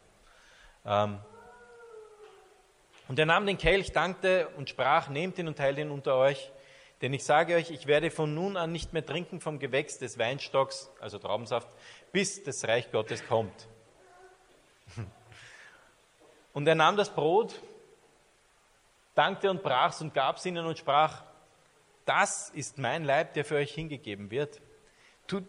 Ähm, 0.84 1.18
und 3.10 3.18
er 3.18 3.26
nahm 3.26 3.44
den 3.44 3.58
Kelch, 3.58 3.90
dankte 3.90 4.46
und 4.56 4.70
sprach, 4.70 5.08
nehmt 5.08 5.36
ihn 5.36 5.48
und 5.48 5.58
teilt 5.58 5.78
ihn 5.78 5.90
unter 5.90 6.14
euch. 6.14 6.52
Denn 7.02 7.12
ich 7.12 7.24
sage 7.24 7.56
euch, 7.56 7.72
ich 7.72 7.88
werde 7.88 8.08
von 8.08 8.32
nun 8.32 8.56
an 8.56 8.70
nicht 8.70 8.92
mehr 8.92 9.04
trinken 9.04 9.40
vom 9.40 9.58
Gewächs 9.58 9.98
des 9.98 10.16
Weinstocks, 10.16 10.92
also 11.00 11.18
Traubensaft, 11.18 11.66
bis 12.12 12.44
das 12.44 12.68
Reich 12.68 12.92
Gottes 12.92 13.26
kommt. 13.26 13.66
Und 16.52 16.68
er 16.68 16.76
nahm 16.76 16.96
das 16.96 17.12
Brot, 17.12 17.60
dankte 19.16 19.50
und 19.50 19.64
brach 19.64 19.90
es 19.92 20.00
und 20.00 20.14
gab 20.14 20.36
es 20.36 20.46
ihnen 20.46 20.64
und 20.64 20.78
sprach, 20.78 21.24
das 22.04 22.50
ist 22.50 22.78
mein 22.78 23.02
Leib, 23.02 23.34
der 23.34 23.44
für 23.44 23.56
euch 23.56 23.74
hingegeben 23.74 24.30
wird. 24.30 24.60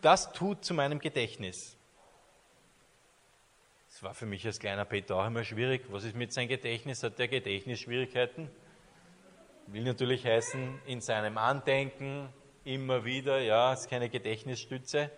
Das 0.02 0.34
tut 0.34 0.66
zu 0.66 0.74
meinem 0.74 0.98
Gedächtnis. 0.98 1.78
War 4.02 4.16
für 4.16 4.26
mich 4.26 4.44
als 4.48 4.60
kleiner 4.60 4.84
Peter 4.84 5.16
auch 5.16 5.28
immer 5.28 5.44
schwierig. 5.44 5.84
Was 5.90 6.04
ist 6.04 6.16
mit 6.16 6.34
seinem 6.34 6.48
Gedächtnis? 6.48 7.04
Hat 7.04 7.20
der 7.20 7.28
Gedächtnisschwierigkeiten? 7.28 8.50
Will 9.68 9.84
natürlich 9.84 10.26
heißen, 10.26 10.82
in 10.88 11.02
seinem 11.02 11.38
Andenken 11.38 12.28
immer 12.64 13.06
wieder, 13.06 13.40
ja, 13.40 13.74
ist 13.74 13.92
keine 13.92 14.10
Gedächtnisstütze. 14.10 15.12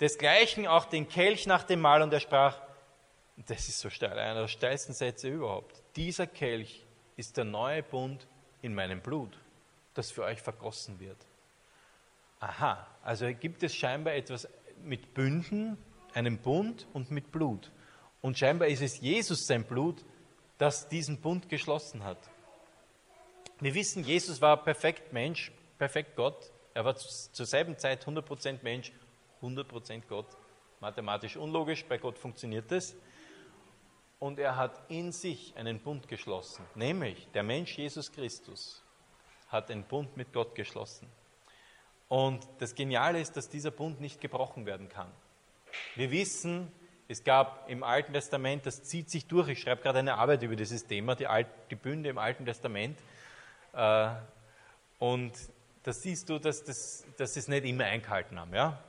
Desgleichen 0.00 0.66
auch 0.66 0.86
den 0.86 1.08
Kelch 1.08 1.46
nach 1.46 1.62
dem 1.62 1.80
Mahl 1.80 2.02
und 2.02 2.12
er 2.12 2.18
sprach, 2.18 2.60
das 3.36 3.68
ist 3.68 3.78
so 3.78 3.88
steil, 3.88 4.18
einer 4.18 4.40
der 4.40 4.48
steilsten 4.48 4.94
Sätze 4.94 5.28
überhaupt. 5.28 5.80
Dieser 5.94 6.26
Kelch 6.26 6.84
ist 7.16 7.36
der 7.36 7.44
neue 7.44 7.84
Bund 7.84 8.26
in 8.62 8.74
meinem 8.74 9.00
Blut, 9.00 9.38
das 9.94 10.10
für 10.10 10.24
euch 10.24 10.42
vergossen 10.42 10.98
wird. 10.98 11.18
Aha, 12.40 12.84
also 13.04 13.32
gibt 13.32 13.62
es 13.62 13.76
scheinbar 13.76 14.14
etwas 14.14 14.48
mit 14.82 15.14
Bünden, 15.14 15.78
einem 16.14 16.38
Bund 16.38 16.88
und 16.92 17.12
mit 17.12 17.30
Blut. 17.30 17.70
Und 18.22 18.38
scheinbar 18.38 18.68
ist 18.68 18.80
es 18.80 19.00
Jesus 19.00 19.46
sein 19.46 19.64
Blut, 19.64 20.02
das 20.56 20.88
diesen 20.88 21.20
Bund 21.20 21.48
geschlossen 21.48 22.04
hat. 22.04 22.30
Wir 23.60 23.74
wissen, 23.74 24.04
Jesus 24.04 24.40
war 24.40 24.62
perfekt 24.62 25.12
Mensch, 25.12 25.52
perfekt 25.76 26.16
Gott. 26.16 26.52
Er 26.72 26.84
war 26.84 26.96
zur 26.96 27.46
selben 27.46 27.76
Zeit 27.76 28.06
100% 28.06 28.62
Mensch, 28.62 28.92
100% 29.42 30.02
Gott. 30.08 30.26
Mathematisch 30.80 31.36
unlogisch, 31.36 31.84
bei 31.84 31.98
Gott 31.98 32.18
funktioniert 32.18 32.70
das. 32.70 32.94
Und 34.18 34.38
er 34.38 34.56
hat 34.56 34.80
in 34.88 35.10
sich 35.10 35.56
einen 35.56 35.80
Bund 35.80 36.06
geschlossen, 36.06 36.64
nämlich 36.76 37.28
der 37.34 37.42
Mensch 37.42 37.76
Jesus 37.76 38.12
Christus 38.12 38.84
hat 39.48 39.70
einen 39.70 39.82
Bund 39.82 40.16
mit 40.16 40.32
Gott 40.32 40.54
geschlossen. 40.54 41.08
Und 42.08 42.46
das 42.58 42.74
Geniale 42.74 43.20
ist, 43.20 43.36
dass 43.36 43.48
dieser 43.48 43.72
Bund 43.72 44.00
nicht 44.00 44.20
gebrochen 44.20 44.64
werden 44.64 44.88
kann. 44.88 45.10
Wir 45.96 46.10
wissen, 46.10 46.70
es 47.08 47.24
gab 47.24 47.68
im 47.68 47.82
Alten 47.82 48.12
Testament, 48.12 48.64
das 48.64 48.82
zieht 48.82 49.10
sich 49.10 49.26
durch, 49.26 49.48
ich 49.48 49.60
schreibe 49.60 49.82
gerade 49.82 49.98
eine 49.98 50.14
Arbeit 50.14 50.42
über 50.42 50.56
dieses 50.56 50.86
Thema, 50.86 51.14
die, 51.14 51.26
Alt, 51.26 51.48
die 51.70 51.76
Bünde 51.76 52.08
im 52.08 52.18
Alten 52.18 52.44
Testament. 52.44 52.98
Äh, 53.72 54.10
und 54.98 55.32
da 55.82 55.92
siehst 55.92 56.28
du, 56.28 56.38
dass, 56.38 56.64
das, 56.64 57.04
dass 57.16 57.34
sie 57.34 57.40
es 57.40 57.48
nicht 57.48 57.64
immer 57.64 57.84
eingehalten 57.84 58.38
haben. 58.38 58.54
Ja? 58.54 58.82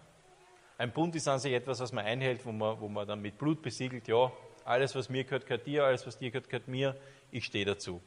Ein 0.78 0.92
Bund 0.92 1.16
ist 1.16 1.28
an 1.28 1.40
sich 1.40 1.54
etwas, 1.54 1.80
was 1.80 1.92
man 1.92 2.06
einhält, 2.06 2.46
wo 2.46 2.52
man, 2.52 2.80
wo 2.80 2.88
man 2.88 3.08
dann 3.08 3.22
mit 3.22 3.38
Blut 3.38 3.62
besiegelt, 3.62 4.08
ja, 4.08 4.32
alles, 4.66 4.96
was 4.96 5.10
mir 5.10 5.24
gehört, 5.24 5.46
gehört 5.46 5.66
dir, 5.66 5.84
alles, 5.84 6.06
was 6.08 6.18
dir 6.18 6.32
gehört, 6.32 6.50
gehört 6.50 6.68
mir, 6.68 6.96
ich 7.32 7.46
stehe 7.46 7.66
dazu. 7.66 8.02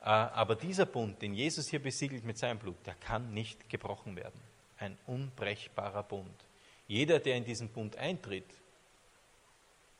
Äh, 0.00 0.04
aber 0.04 0.54
dieser 0.56 0.86
Bund, 0.86 1.22
den 1.22 1.34
Jesus 1.34 1.68
hier 1.68 1.82
besiegelt 1.82 2.24
mit 2.24 2.38
seinem 2.38 2.58
Blut, 2.58 2.76
der 2.86 2.94
kann 2.94 3.32
nicht 3.32 3.68
gebrochen 3.68 4.16
werden. 4.16 4.40
Ein 4.78 4.96
unbrechbarer 5.06 6.02
Bund. 6.02 6.44
Jeder, 6.86 7.18
der 7.18 7.36
in 7.36 7.44
diesen 7.44 7.68
Bund 7.68 7.96
eintritt, 7.96 8.46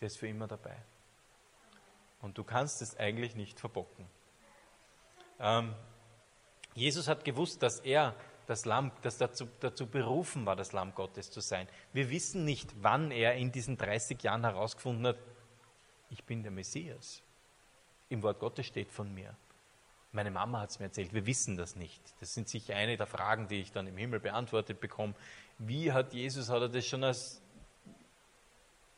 der 0.00 0.06
ist 0.06 0.18
für 0.18 0.28
immer 0.28 0.46
dabei. 0.46 0.76
Und 2.20 2.36
du 2.38 2.44
kannst 2.44 2.82
es 2.82 2.96
eigentlich 2.96 3.34
nicht 3.36 3.60
verbocken. 3.60 4.06
Ähm, 5.40 5.74
Jesus 6.74 7.08
hat 7.08 7.24
gewusst, 7.24 7.62
dass 7.62 7.80
er 7.80 8.14
das 8.46 8.64
Lamm, 8.64 8.92
das 9.02 9.18
dazu, 9.18 9.46
dazu 9.60 9.86
berufen 9.86 10.46
war, 10.46 10.56
das 10.56 10.72
Lamm 10.72 10.94
Gottes 10.94 11.30
zu 11.30 11.40
sein. 11.40 11.68
Wir 11.92 12.10
wissen 12.10 12.44
nicht, 12.44 12.74
wann 12.80 13.10
er 13.10 13.34
in 13.34 13.52
diesen 13.52 13.76
30 13.76 14.22
Jahren 14.22 14.44
herausgefunden 14.44 15.08
hat, 15.08 15.18
ich 16.10 16.24
bin 16.24 16.42
der 16.42 16.50
Messias. 16.50 17.22
Im 18.08 18.22
Wort 18.22 18.38
Gottes 18.38 18.66
steht 18.66 18.90
von 18.90 19.12
mir. 19.12 19.36
Meine 20.12 20.30
Mama 20.30 20.60
hat 20.60 20.70
es 20.70 20.78
mir 20.78 20.86
erzählt, 20.86 21.12
wir 21.12 21.26
wissen 21.26 21.58
das 21.58 21.76
nicht. 21.76 22.00
Das 22.20 22.32
sind 22.32 22.48
sicher 22.48 22.74
eine 22.74 22.96
der 22.96 23.06
Fragen, 23.06 23.48
die 23.48 23.60
ich 23.60 23.72
dann 23.72 23.86
im 23.86 23.98
Himmel 23.98 24.20
beantwortet 24.20 24.80
bekomme. 24.80 25.14
Wie 25.58 25.92
hat 25.92 26.14
Jesus, 26.14 26.48
hat 26.48 26.62
er 26.62 26.68
das 26.70 26.86
schon 26.86 27.04
als, 27.04 27.42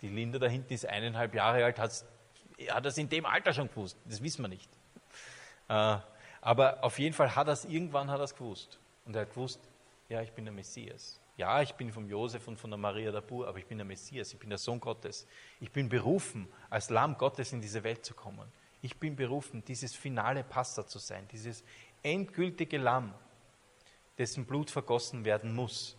die 0.02 0.08
Linda 0.08 0.38
da 0.38 0.46
hinten 0.46 0.72
ist 0.72 0.86
eineinhalb 0.86 1.34
Jahre 1.34 1.64
alt, 1.64 1.78
hat 1.78 2.04
das 2.84 2.98
in 2.98 3.08
dem 3.08 3.26
Alter 3.26 3.52
schon 3.52 3.68
gewusst? 3.68 3.98
Das 4.04 4.22
wissen 4.22 4.42
wir 4.42 4.48
nicht. 4.48 4.70
Äh, 5.68 5.98
aber 6.40 6.82
auf 6.82 6.98
jeden 6.98 7.14
Fall 7.14 7.34
hat 7.34 7.48
es, 7.48 7.64
irgendwann 7.64 8.10
hat 8.10 8.20
er 8.20 8.24
es 8.24 8.34
gewusst. 8.34 8.78
Und 9.04 9.14
er 9.14 9.22
hat 9.22 9.30
gewusst, 9.30 9.60
ja, 10.08 10.22
ich 10.22 10.32
bin 10.32 10.44
der 10.44 10.54
Messias. 10.54 11.20
Ja, 11.36 11.62
ich 11.62 11.72
bin 11.74 11.92
vom 11.92 12.08
Josef 12.08 12.46
und 12.48 12.58
von 12.58 12.70
der 12.70 12.78
Maria 12.78 13.12
der 13.12 13.22
Bur, 13.22 13.48
aber 13.48 13.58
ich 13.58 13.66
bin 13.66 13.78
der 13.78 13.86
Messias, 13.86 14.32
ich 14.32 14.38
bin 14.38 14.50
der 14.50 14.58
Sohn 14.58 14.80
Gottes. 14.80 15.26
Ich 15.60 15.70
bin 15.70 15.88
berufen, 15.88 16.48
als 16.68 16.90
Lamm 16.90 17.16
Gottes 17.16 17.52
in 17.52 17.60
diese 17.60 17.82
Welt 17.82 18.04
zu 18.04 18.14
kommen. 18.14 18.46
Ich 18.82 18.98
bin 18.98 19.16
berufen, 19.16 19.64
dieses 19.64 19.94
finale 19.94 20.44
Passer 20.44 20.86
zu 20.86 20.98
sein, 20.98 21.26
dieses 21.28 21.64
endgültige 22.02 22.78
Lamm, 22.78 23.14
dessen 24.18 24.44
Blut 24.44 24.70
vergossen 24.70 25.24
werden 25.24 25.54
muss. 25.54 25.96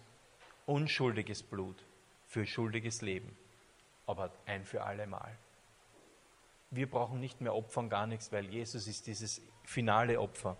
Unschuldiges 0.66 1.42
Blut 1.42 1.84
für 2.28 2.46
schuldiges 2.46 3.02
Leben, 3.02 3.36
aber 4.06 4.32
ein 4.46 4.66
für 4.66 4.84
alle 4.84 5.08
Mal. 5.08 5.38
Wir 6.70 6.90
brauchen 6.90 7.20
nicht 7.20 7.42
mehr 7.42 7.54
opfern, 7.54 7.90
gar 7.90 8.08
nichts, 8.08 8.32
weil 8.32 8.46
Jesus 8.46 8.88
ist 8.88 9.08
dieses 9.08 9.42
finale 9.64 10.20
Opfer. 10.20 10.58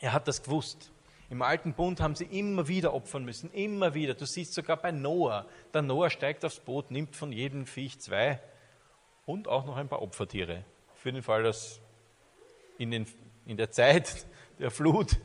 Er 0.00 0.12
hat 0.12 0.28
das 0.28 0.42
gewusst. 0.42 0.92
Im 1.30 1.42
alten 1.42 1.74
Bund 1.74 2.00
haben 2.00 2.14
sie 2.14 2.24
immer 2.24 2.68
wieder 2.68 2.94
opfern 2.94 3.24
müssen, 3.24 3.50
immer 3.52 3.92
wieder. 3.94 4.14
Du 4.14 4.24
siehst 4.24 4.54
sogar 4.54 4.76
bei 4.76 4.92
Noah. 4.92 5.46
Der 5.74 5.82
Noah 5.82 6.08
steigt 6.08 6.44
aufs 6.44 6.60
Boot, 6.60 6.90
nimmt 6.90 7.16
von 7.16 7.32
jedem 7.32 7.66
Viech 7.66 7.98
zwei 8.00 8.40
und 9.26 9.46
auch 9.48 9.66
noch 9.66 9.76
ein 9.76 9.88
paar 9.88 10.00
Opfertiere 10.00 10.64
für 10.94 11.12
den 11.12 11.22
Fall, 11.22 11.42
dass 11.42 11.80
in, 12.78 12.90
den, 12.90 13.06
in 13.46 13.56
der 13.56 13.70
Zeit 13.70 14.26
der 14.58 14.70
Flut 14.70 15.16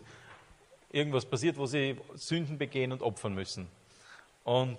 irgendwas 0.92 1.26
passiert, 1.26 1.58
wo 1.58 1.66
sie 1.66 1.98
Sünden 2.16 2.58
begehen 2.58 2.92
und 2.92 3.02
opfern 3.02 3.34
müssen. 3.34 3.68
Und 4.44 4.78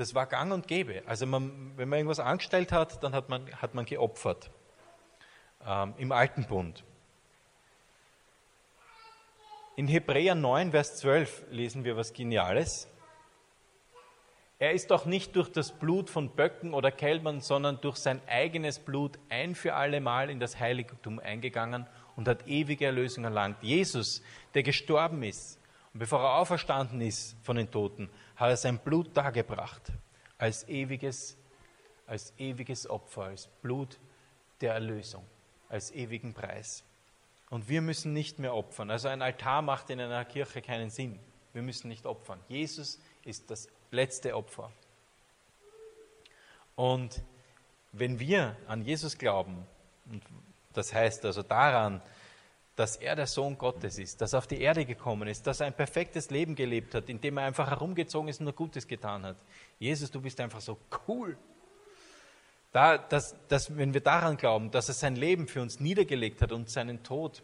das 0.00 0.14
war 0.14 0.24
gang 0.24 0.50
und 0.50 0.66
gäbe. 0.66 1.02
Also 1.04 1.26
man, 1.26 1.72
wenn 1.76 1.86
man 1.90 1.98
irgendwas 1.98 2.20
angestellt 2.20 2.72
hat, 2.72 3.02
dann 3.04 3.12
hat 3.12 3.28
man, 3.28 3.46
hat 3.60 3.74
man 3.74 3.84
geopfert. 3.84 4.50
Ähm, 5.66 5.92
Im 5.98 6.10
Alten 6.10 6.46
Bund. 6.46 6.84
In 9.76 9.88
Hebräer 9.88 10.34
9, 10.34 10.70
Vers 10.70 10.96
12 10.96 11.42
lesen 11.50 11.84
wir 11.84 11.98
was 11.98 12.14
Geniales. 12.14 12.88
Er 14.58 14.72
ist 14.72 14.90
doch 14.90 15.04
nicht 15.04 15.36
durch 15.36 15.52
das 15.52 15.70
Blut 15.70 16.08
von 16.08 16.30
Böcken 16.30 16.72
oder 16.72 16.90
Kälbern, 16.90 17.42
sondern 17.42 17.78
durch 17.82 17.96
sein 17.96 18.22
eigenes 18.26 18.78
Blut 18.78 19.18
ein 19.28 19.54
für 19.54 19.74
alle 19.74 20.00
Mal 20.00 20.30
in 20.30 20.40
das 20.40 20.58
Heiligtum 20.58 21.18
eingegangen 21.18 21.86
und 22.16 22.26
hat 22.26 22.48
ewige 22.48 22.86
Erlösung 22.86 23.24
erlangt. 23.24 23.62
Jesus, 23.62 24.22
der 24.54 24.62
gestorben 24.62 25.22
ist 25.22 25.59
und 25.92 26.00
bevor 26.00 26.20
er 26.20 26.34
auferstanden 26.34 27.00
ist 27.00 27.36
von 27.42 27.56
den 27.56 27.70
Toten, 27.70 28.08
hat 28.36 28.50
er 28.50 28.56
sein 28.56 28.78
Blut 28.78 29.16
dargebracht 29.16 29.92
als 30.38 30.66
ewiges, 30.68 31.36
als 32.06 32.32
ewiges 32.38 32.88
Opfer, 32.88 33.24
als 33.24 33.46
Blut 33.62 33.98
der 34.60 34.74
Erlösung, 34.74 35.24
als 35.68 35.90
ewigen 35.90 36.32
Preis. 36.32 36.84
Und 37.50 37.68
wir 37.68 37.82
müssen 37.82 38.12
nicht 38.12 38.38
mehr 38.38 38.54
opfern. 38.54 38.90
Also 38.90 39.08
ein 39.08 39.22
Altar 39.22 39.62
macht 39.62 39.90
in 39.90 40.00
einer 40.00 40.24
Kirche 40.24 40.62
keinen 40.62 40.90
Sinn. 40.90 41.18
Wir 41.52 41.62
müssen 41.62 41.88
nicht 41.88 42.06
opfern. 42.06 42.40
Jesus 42.48 43.00
ist 43.24 43.50
das 43.50 43.68
letzte 43.90 44.36
Opfer. 44.36 44.70
Und 46.76 47.22
wenn 47.92 48.20
wir 48.20 48.56
an 48.68 48.82
Jesus 48.82 49.18
glauben, 49.18 49.66
und 50.06 50.22
das 50.72 50.94
heißt 50.94 51.24
also 51.24 51.42
daran, 51.42 52.00
dass 52.80 52.96
er 52.96 53.14
der 53.14 53.26
Sohn 53.26 53.58
Gottes 53.58 53.98
ist, 53.98 54.22
dass 54.22 54.32
er 54.32 54.38
auf 54.38 54.46
die 54.46 54.62
Erde 54.62 54.86
gekommen 54.86 55.28
ist, 55.28 55.46
dass 55.46 55.60
er 55.60 55.66
ein 55.66 55.74
perfektes 55.74 56.30
Leben 56.30 56.54
gelebt 56.54 56.94
hat, 56.94 57.10
indem 57.10 57.36
er 57.36 57.44
einfach 57.44 57.68
herumgezogen 57.68 58.30
ist 58.30 58.40
und 58.40 58.44
nur 58.44 58.54
Gutes 58.54 58.88
getan 58.88 59.22
hat. 59.26 59.36
Jesus, 59.78 60.10
du 60.10 60.18
bist 60.18 60.40
einfach 60.40 60.62
so 60.62 60.78
cool. 61.06 61.36
Da, 62.72 62.96
dass, 62.96 63.36
dass, 63.48 63.76
wenn 63.76 63.92
wir 63.92 64.00
daran 64.00 64.38
glauben, 64.38 64.70
dass 64.70 64.88
er 64.88 64.94
sein 64.94 65.14
Leben 65.14 65.46
für 65.46 65.60
uns 65.60 65.78
niedergelegt 65.78 66.40
hat 66.40 66.52
und 66.52 66.70
seinen 66.70 67.02
Tod, 67.02 67.42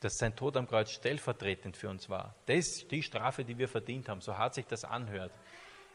dass 0.00 0.18
sein 0.18 0.36
Tod 0.36 0.58
am 0.58 0.68
Kreuz 0.68 0.90
stellvertretend 0.90 1.78
für 1.78 1.88
uns 1.88 2.10
war, 2.10 2.34
das 2.44 2.58
ist 2.58 2.90
die 2.90 3.02
Strafe, 3.02 3.46
die 3.46 3.56
wir 3.56 3.66
verdient 3.66 4.10
haben, 4.10 4.20
so 4.20 4.36
hart 4.36 4.52
sich 4.52 4.66
das 4.66 4.84
anhört. 4.84 5.32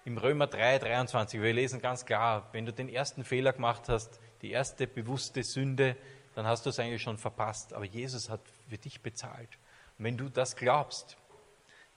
Im 0.06 0.18
Römer 0.18 0.48
3, 0.48 0.80
23, 0.80 1.40
wir 1.40 1.54
lesen 1.54 1.80
ganz 1.80 2.04
klar, 2.04 2.50
wenn 2.52 2.66
du 2.66 2.74
den 2.74 2.90
ersten 2.90 3.24
Fehler 3.24 3.54
gemacht 3.54 3.90
hast, 3.90 4.20
die 4.42 4.50
erste 4.50 4.88
bewusste 4.88 5.44
Sünde, 5.44 5.96
dann 6.36 6.46
hast 6.46 6.66
du 6.66 6.70
es 6.70 6.80
eigentlich 6.80 7.02
schon 7.02 7.18
verpasst. 7.18 7.74
Aber 7.74 7.86
Jesus 7.86 8.30
hat 8.30 8.42
für 8.70 8.78
dich 8.78 9.02
bezahlt. 9.02 9.50
Und 9.98 10.06
wenn 10.06 10.18
du 10.18 10.30
das 10.30 10.56
glaubst, 10.56 11.18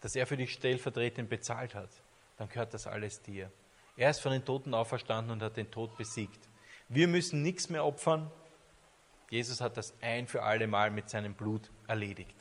dass 0.00 0.16
er 0.16 0.26
für 0.26 0.36
dich 0.36 0.52
stellvertretend 0.52 1.28
bezahlt 1.28 1.74
hat, 1.74 1.90
dann 2.36 2.48
gehört 2.48 2.74
das 2.74 2.86
alles 2.86 3.22
dir. 3.22 3.50
Er 3.96 4.10
ist 4.10 4.20
von 4.20 4.32
den 4.32 4.44
Toten 4.44 4.74
auferstanden 4.74 5.32
und 5.32 5.42
hat 5.42 5.56
den 5.56 5.70
Tod 5.70 5.96
besiegt. 5.96 6.48
Wir 6.88 7.08
müssen 7.08 7.42
nichts 7.42 7.70
mehr 7.70 7.84
opfern. 7.84 8.30
Jesus 9.30 9.60
hat 9.60 9.76
das 9.76 9.94
ein 10.02 10.26
für 10.26 10.42
alle 10.42 10.66
Mal 10.66 10.90
mit 10.90 11.08
seinem 11.08 11.34
Blut 11.34 11.70
erledigt. 11.88 12.36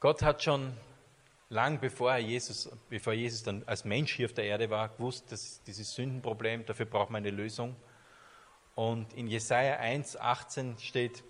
Gott 0.00 0.22
hat 0.22 0.42
schon 0.44 0.72
lang 1.48 1.80
bevor 1.80 2.16
Jesus, 2.16 2.70
bevor 2.88 3.14
Jesus 3.14 3.42
dann 3.42 3.64
als 3.66 3.84
Mensch 3.84 4.14
hier 4.14 4.26
auf 4.26 4.34
der 4.34 4.44
Erde 4.44 4.70
war, 4.70 4.90
gewusst, 4.90 5.32
dass 5.32 5.62
dieses 5.64 5.92
Sündenproblem, 5.94 6.64
dafür 6.66 6.86
braucht 6.86 7.10
man 7.10 7.22
eine 7.22 7.30
Lösung. 7.30 7.74
Und 8.78 9.12
in 9.14 9.26
Jesaja 9.26 9.78
1, 9.78 10.18
18 10.18 10.78
steht, 10.78 11.24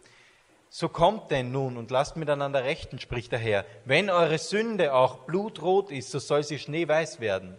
so 0.68 0.90
kommt 0.90 1.30
denn 1.30 1.50
nun 1.50 1.78
und 1.78 1.90
lasst 1.90 2.18
miteinander 2.18 2.62
rechten, 2.62 2.98
spricht 2.98 3.32
der 3.32 3.38
Herr. 3.38 3.64
Wenn 3.86 4.10
eure 4.10 4.36
Sünde 4.36 4.92
auch 4.92 5.20
blutrot 5.20 5.90
ist, 5.90 6.10
so 6.10 6.18
soll 6.18 6.42
sie 6.42 6.58
schneeweiß 6.58 7.20
werden. 7.20 7.56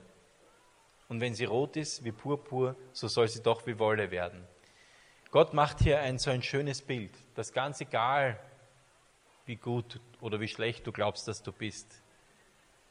Und 1.08 1.22
wenn 1.22 1.34
sie 1.34 1.46
rot 1.46 1.76
ist 1.76 2.04
wie 2.04 2.12
Purpur, 2.12 2.76
so 2.94 3.08
soll 3.08 3.28
sie 3.30 3.42
doch 3.42 3.66
wie 3.66 3.80
Wolle 3.80 4.12
werden. 4.12 4.48
Gott 5.32 5.56
macht 5.56 5.80
hier 5.80 6.02
ein 6.02 6.20
so 6.20 6.30
ein 6.30 6.44
schönes 6.44 6.84
Bild, 6.84 7.14
dass 7.34 7.52
ganz 7.52 7.82
egal, 7.82 8.40
wie 9.48 9.56
gut 9.56 10.00
oder 10.22 10.40
wie 10.40 10.48
schlecht 10.48 10.86
du 10.86 10.92
glaubst, 10.92 11.28
dass 11.28 11.42
du 11.42 11.52
bist, 11.52 12.04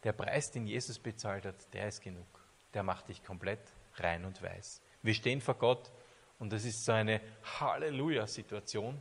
der 0.03 0.15
Preis, 0.15 0.51
den 0.51 0.67
Jesus 0.67 0.99
bezahlt 0.99 1.45
hat, 1.45 1.73
der 1.73 1.87
ist 1.87 2.03
genug. 2.03 2.27
Der 2.75 2.83
macht 2.83 3.09
dich 3.09 3.23
komplett 3.23 3.61
rein 3.99 4.25
und 4.25 4.43
weiß. 4.43 4.83
Wir 5.03 5.15
stehen 5.15 5.41
vor 5.41 5.55
Gott 5.55 5.93
und 6.39 6.53
das 6.53 6.65
ist 6.65 6.85
so 6.85 6.93
eine 6.93 7.21
Halleluja-Situation 7.61 9.01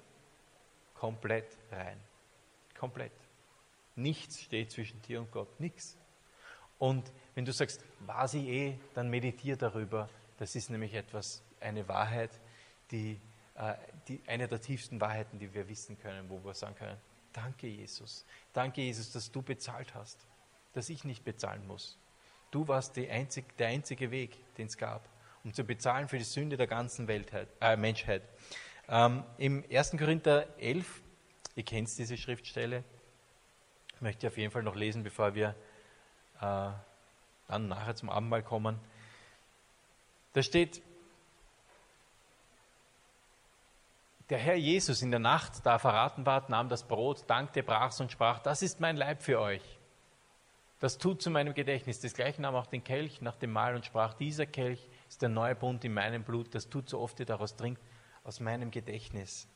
komplett 0.94 1.58
rein. 1.72 2.00
Komplett. 2.78 3.12
Nichts 3.96 4.42
steht 4.42 4.72
zwischen 4.72 5.02
dir 5.04 5.20
und 5.22 5.32
Gott. 5.32 5.60
Nichts. 5.60 5.98
Und 6.80 7.12
wenn 7.36 7.46
du 7.46 7.52
sagst, 7.52 7.84
war 8.00 8.28
sie 8.28 8.50
eh, 8.50 8.80
dann 8.94 9.10
meditiere 9.10 9.58
darüber. 9.58 10.10
Das 10.38 10.56
ist 10.56 10.70
nämlich 10.70 10.94
etwas, 10.94 11.42
eine 11.60 11.88
Wahrheit, 11.88 12.32
die, 12.92 13.20
äh, 13.56 13.74
die, 14.08 14.22
eine 14.28 14.48
der 14.48 14.62
tiefsten 14.62 15.02
Wahrheiten, 15.02 15.40
die 15.40 15.54
wir 15.54 15.68
wissen 15.68 16.00
können, 16.00 16.30
wo 16.30 16.44
wir 16.44 16.54
sagen 16.54 16.76
können, 16.76 16.98
danke 17.34 17.68
Jesus. 17.68 18.26
Danke 18.54 18.82
Jesus, 18.82 19.12
dass 19.12 19.32
du 19.32 19.42
bezahlt 19.42 19.96
hast, 19.96 20.28
dass 20.74 20.90
ich 20.90 21.04
nicht 21.04 21.24
bezahlen 21.24 21.66
muss. 21.66 21.98
Du 22.52 22.68
warst 22.68 22.98
einzig, 22.98 23.58
der 23.58 23.68
einzige 23.68 24.12
Weg, 24.12 24.38
den 24.56 24.68
es 24.68 24.78
gab, 24.78 25.08
um 25.48 25.54
zu 25.54 25.64
bezahlen 25.64 26.10
für 26.10 26.18
die 26.18 26.26
Sünde 26.26 26.58
der 26.58 26.68
ganzen 26.68 27.08
Weltheit, 27.08 27.48
äh, 27.62 27.78
Menschheit. 27.78 28.22
Ähm, 28.90 29.24
Im 29.38 29.64
1. 29.72 29.92
Korinther 29.92 30.46
11, 30.60 31.02
ihr 31.56 31.64
kennt 31.64 31.98
diese 31.98 32.18
Schriftstelle, 32.18 32.84
möchte 34.02 34.28
ich 34.28 34.34
auf 34.34 34.38
jeden 34.38 34.52
Fall 34.52 34.64
noch 34.64 34.76
lesen, 34.76 35.04
bevor 35.04 35.36
wir 35.36 35.56
äh, 36.42 36.70
dann 37.48 37.70
nachher 37.70 37.96
zum 37.96 38.10
Abendmahl 38.10 38.44
kommen. 38.44 38.78
Da 40.34 40.44
steht, 40.44 40.82
der 44.30 44.40
Herr 44.40 44.56
Jesus 44.56 45.02
in 45.02 45.12
der 45.12 45.22
Nacht, 45.22 45.66
da 45.66 45.80
verraten 45.80 46.26
ward, 46.26 46.50
nahm 46.50 46.68
das 46.68 46.84
Brot, 46.84 47.24
dankte, 47.30 47.64
brach's 47.64 48.02
und 48.02 48.12
sprach, 48.12 48.40
das 48.40 48.62
ist 48.62 48.82
mein 48.82 48.98
Leib 48.98 49.22
für 49.24 49.40
euch. 49.40 49.64
Das 50.82 50.98
tut 50.98 51.22
zu 51.22 51.30
meinem 51.30 51.54
Gedächtnis. 51.54 52.02
Desgleichen 52.02 52.42
nahm 52.42 52.56
auch 52.56 52.68
den 52.68 52.84
Kelch 52.84 53.22
nach 53.22 53.38
dem 53.38 53.54
Mahl 53.54 53.76
und 53.76 53.86
sprach, 53.86 54.14
dieser 54.14 54.46
Kelch 54.46 54.86
ist 55.08 55.22
der 55.22 55.30
neue 55.30 55.56
Bund 55.56 55.84
in 55.86 55.94
meinem 55.94 56.24
Blut, 56.24 56.54
das 56.54 56.70
tut 56.70 56.90
so 56.90 57.00
oft 57.00 57.20
ihr 57.20 57.26
daraus 57.26 57.56
trinkt, 57.56 57.82
aus 58.24 58.40
meinem 58.40 58.72
Gedächtnis. 58.72 59.48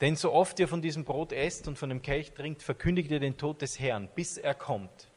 Denn 0.00 0.16
so 0.16 0.32
oft 0.32 0.58
ihr 0.58 0.68
von 0.68 0.82
diesem 0.82 1.04
Brot 1.04 1.32
esst 1.32 1.68
und 1.68 1.78
von 1.78 1.88
dem 1.88 2.02
Kelch 2.02 2.32
trinkt, 2.32 2.62
verkündigt 2.62 3.10
ihr 3.10 3.20
den 3.20 3.36
Tod 3.36 3.62
des 3.62 3.78
Herrn, 3.78 4.08
bis 4.14 4.36
er 4.36 4.54
kommt. 4.54 5.08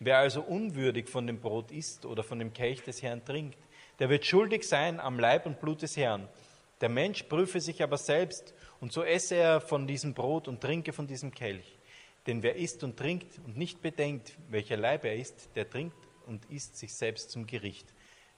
Wer 0.00 0.18
also 0.18 0.42
unwürdig 0.42 1.08
von 1.08 1.26
dem 1.26 1.40
Brot 1.40 1.70
isst 1.70 2.04
oder 2.04 2.22
von 2.22 2.38
dem 2.38 2.52
Kelch 2.52 2.82
des 2.82 3.02
Herrn 3.02 3.24
trinkt, 3.24 3.58
der 3.98 4.08
wird 4.08 4.24
schuldig 4.24 4.64
sein 4.64 4.98
am 4.98 5.18
Leib 5.20 5.46
und 5.46 5.60
Blut 5.60 5.82
des 5.82 5.96
Herrn. 5.96 6.28
Der 6.80 6.88
Mensch 6.88 7.22
prüfe 7.24 7.60
sich 7.60 7.82
aber 7.82 7.96
selbst, 7.96 8.54
und 8.80 8.92
so 8.92 9.02
esse 9.02 9.36
er 9.36 9.60
von 9.60 9.86
diesem 9.86 10.14
Brot 10.14 10.48
und 10.48 10.60
trinke 10.60 10.92
von 10.92 11.06
diesem 11.06 11.30
Kelch. 11.30 11.78
Denn 12.26 12.42
wer 12.42 12.56
isst 12.56 12.82
und 12.82 12.96
trinkt 12.96 13.38
und 13.46 13.56
nicht 13.56 13.82
bedenkt, 13.82 14.36
welcher 14.48 14.76
Leib 14.76 15.04
er 15.04 15.14
ist, 15.14 15.50
der 15.54 15.68
trinkt 15.68 15.96
und 16.26 16.44
isst 16.50 16.76
sich 16.76 16.94
selbst 16.94 17.30
zum 17.30 17.46
Gericht. 17.46 17.86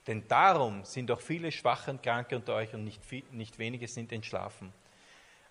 Denn 0.06 0.26
darum 0.28 0.84
sind 0.84 1.10
auch 1.10 1.20
viele 1.20 1.50
Schwache 1.50 1.90
und 1.90 2.02
Kranke 2.02 2.36
unter 2.36 2.54
euch 2.54 2.74
und 2.74 2.84
nicht, 2.84 3.04
viel, 3.04 3.24
nicht 3.32 3.58
wenige 3.58 3.88
sind 3.88 4.12
entschlafen. 4.12 4.72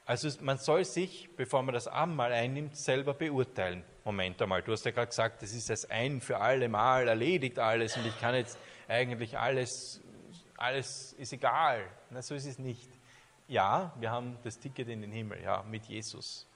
Also 0.06 0.30
man 0.42 0.60
soll 0.60 0.86
sich, 0.86 1.30
bevor 1.36 1.64
man 1.64 1.74
das 1.74 1.88
Abendmahl 1.88 2.32
einnimmt, 2.32 2.78
selber 2.78 3.14
beurteilen. 3.14 3.84
Moment 4.04 4.40
einmal, 4.42 4.62
du 4.62 4.72
hast 4.72 4.86
ja 4.86 4.92
gerade 4.92 5.08
gesagt, 5.08 5.42
das 5.42 5.52
ist 5.52 5.70
das 5.70 5.90
ein 5.90 6.22
für 6.22 6.40
alle 6.40 6.70
Mal, 6.70 7.08
erledigt 7.08 7.58
alles 7.58 7.98
und 7.98 8.06
ich 8.06 8.20
kann 8.20 8.36
jetzt 8.36 8.58
eigentlich 8.88 9.38
alles, 9.38 10.00
alles 10.58 11.14
ist 11.14 11.34
egal. 11.34 11.84
Na, 12.12 12.22
so 12.22 12.36
ist 12.36 12.46
es 12.46 12.60
nicht. 12.60 12.88
Ja, 13.48 13.94
wir 14.00 14.12
haben 14.12 14.38
das 14.44 14.60
Ticket 14.60 14.90
in 14.90 15.02
den 15.02 15.12
Himmel, 15.12 15.42
ja, 15.42 15.64
mit 15.64 15.86
Jesus. 15.86 16.48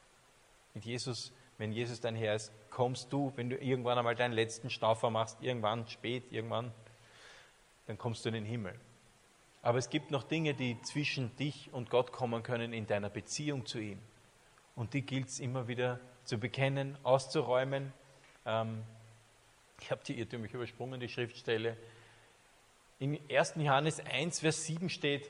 Mit 0.75 0.85
Jesus, 0.85 1.33
wenn 1.60 1.74
Jesus 1.74 2.00
dein 2.00 2.15
Herr 2.15 2.36
ist, 2.36 2.52
kommst 2.72 3.13
du, 3.13 3.34
wenn 3.36 3.50
du 3.50 3.58
irgendwann 3.58 3.98
einmal 3.98 4.15
deinen 4.15 4.32
letzten 4.32 4.69
Staufer 4.69 5.10
machst, 5.10 5.38
irgendwann 5.41 5.88
spät, 5.88 6.24
irgendwann, 6.32 6.72
dann 7.86 7.98
kommst 7.98 8.24
du 8.24 8.30
in 8.30 8.36
den 8.36 8.45
Himmel. 8.45 8.74
Aber 9.62 9.78
es 9.78 9.89
gibt 9.89 10.10
noch 10.10 10.24
Dinge, 10.24 10.54
die 10.54 10.82
zwischen 10.84 11.36
dich 11.36 11.69
und 11.74 11.89
Gott 11.89 12.13
kommen 12.13 12.43
können 12.43 12.72
in 12.72 12.88
deiner 12.88 13.10
Beziehung 13.10 13.65
zu 13.65 13.78
ihm. 13.78 14.00
Und 14.76 14.93
die 14.93 15.02
gilt 15.02 15.28
es 15.28 15.41
immer 15.41 15.67
wieder 15.67 16.00
zu 16.24 16.38
bekennen, 16.38 16.98
auszuräumen. 17.04 17.91
Ähm, 18.45 18.82
ich 19.82 19.91
habe 19.91 20.02
die 20.06 20.17
irrtümlich 20.17 20.54
übersprungen, 20.54 21.02
die 21.02 21.10
Schriftstelle. 21.10 21.76
In 23.00 23.19
1. 23.30 23.56
Johannes 23.58 24.00
1, 24.00 24.39
Vers 24.39 24.65
7 24.65 24.89
steht, 24.89 25.30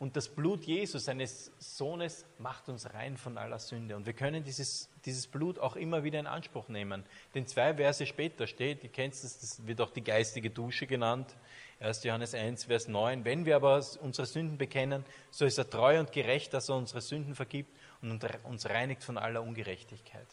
und 0.00 0.16
das 0.16 0.30
Blut 0.30 0.64
Jesus, 0.64 1.04
seines 1.04 1.52
Sohnes, 1.58 2.24
macht 2.38 2.70
uns 2.70 2.94
rein 2.94 3.18
von 3.18 3.36
aller 3.36 3.58
Sünde. 3.58 3.96
Und 3.96 4.06
wir 4.06 4.14
können 4.14 4.42
dieses, 4.42 4.88
dieses 5.04 5.26
Blut 5.26 5.58
auch 5.58 5.76
immer 5.76 6.02
wieder 6.02 6.18
in 6.18 6.26
Anspruch 6.26 6.68
nehmen. 6.68 7.04
Denn 7.34 7.46
zwei 7.46 7.74
Verse 7.74 8.06
später 8.06 8.46
steht, 8.46 8.82
ihr 8.82 8.88
kennt 8.88 9.12
es, 9.12 9.20
das 9.20 9.66
wird 9.66 9.78
auch 9.82 9.90
die 9.90 10.02
geistige 10.02 10.48
Dusche 10.48 10.86
genannt, 10.86 11.36
1. 11.80 12.02
Johannes 12.04 12.34
1, 12.34 12.64
Vers 12.64 12.88
9. 12.88 13.26
Wenn 13.26 13.44
wir 13.44 13.56
aber 13.56 13.84
unsere 14.00 14.26
Sünden 14.26 14.56
bekennen, 14.56 15.04
so 15.30 15.44
ist 15.44 15.58
er 15.58 15.68
treu 15.68 16.00
und 16.00 16.12
gerecht, 16.12 16.54
dass 16.54 16.70
er 16.70 16.76
unsere 16.76 17.02
Sünden 17.02 17.34
vergibt 17.34 17.70
und 18.00 18.24
uns 18.44 18.70
reinigt 18.70 19.04
von 19.04 19.18
aller 19.18 19.42
Ungerechtigkeit. 19.42 20.28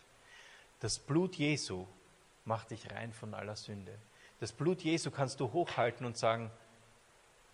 Das 0.79 0.97
Blut 0.97 1.35
Jesu 1.35 1.85
macht 2.45 2.71
dich 2.71 2.89
rein 2.91 3.11
von 3.11 3.33
aller 3.33 3.57
Sünde. 3.57 3.99
Das 4.39 4.53
Blut 4.53 4.81
Jesu 4.81 5.11
kannst 5.11 5.41
du 5.41 5.51
hochhalten 5.51 6.05
und 6.05 6.17
sagen, 6.17 6.51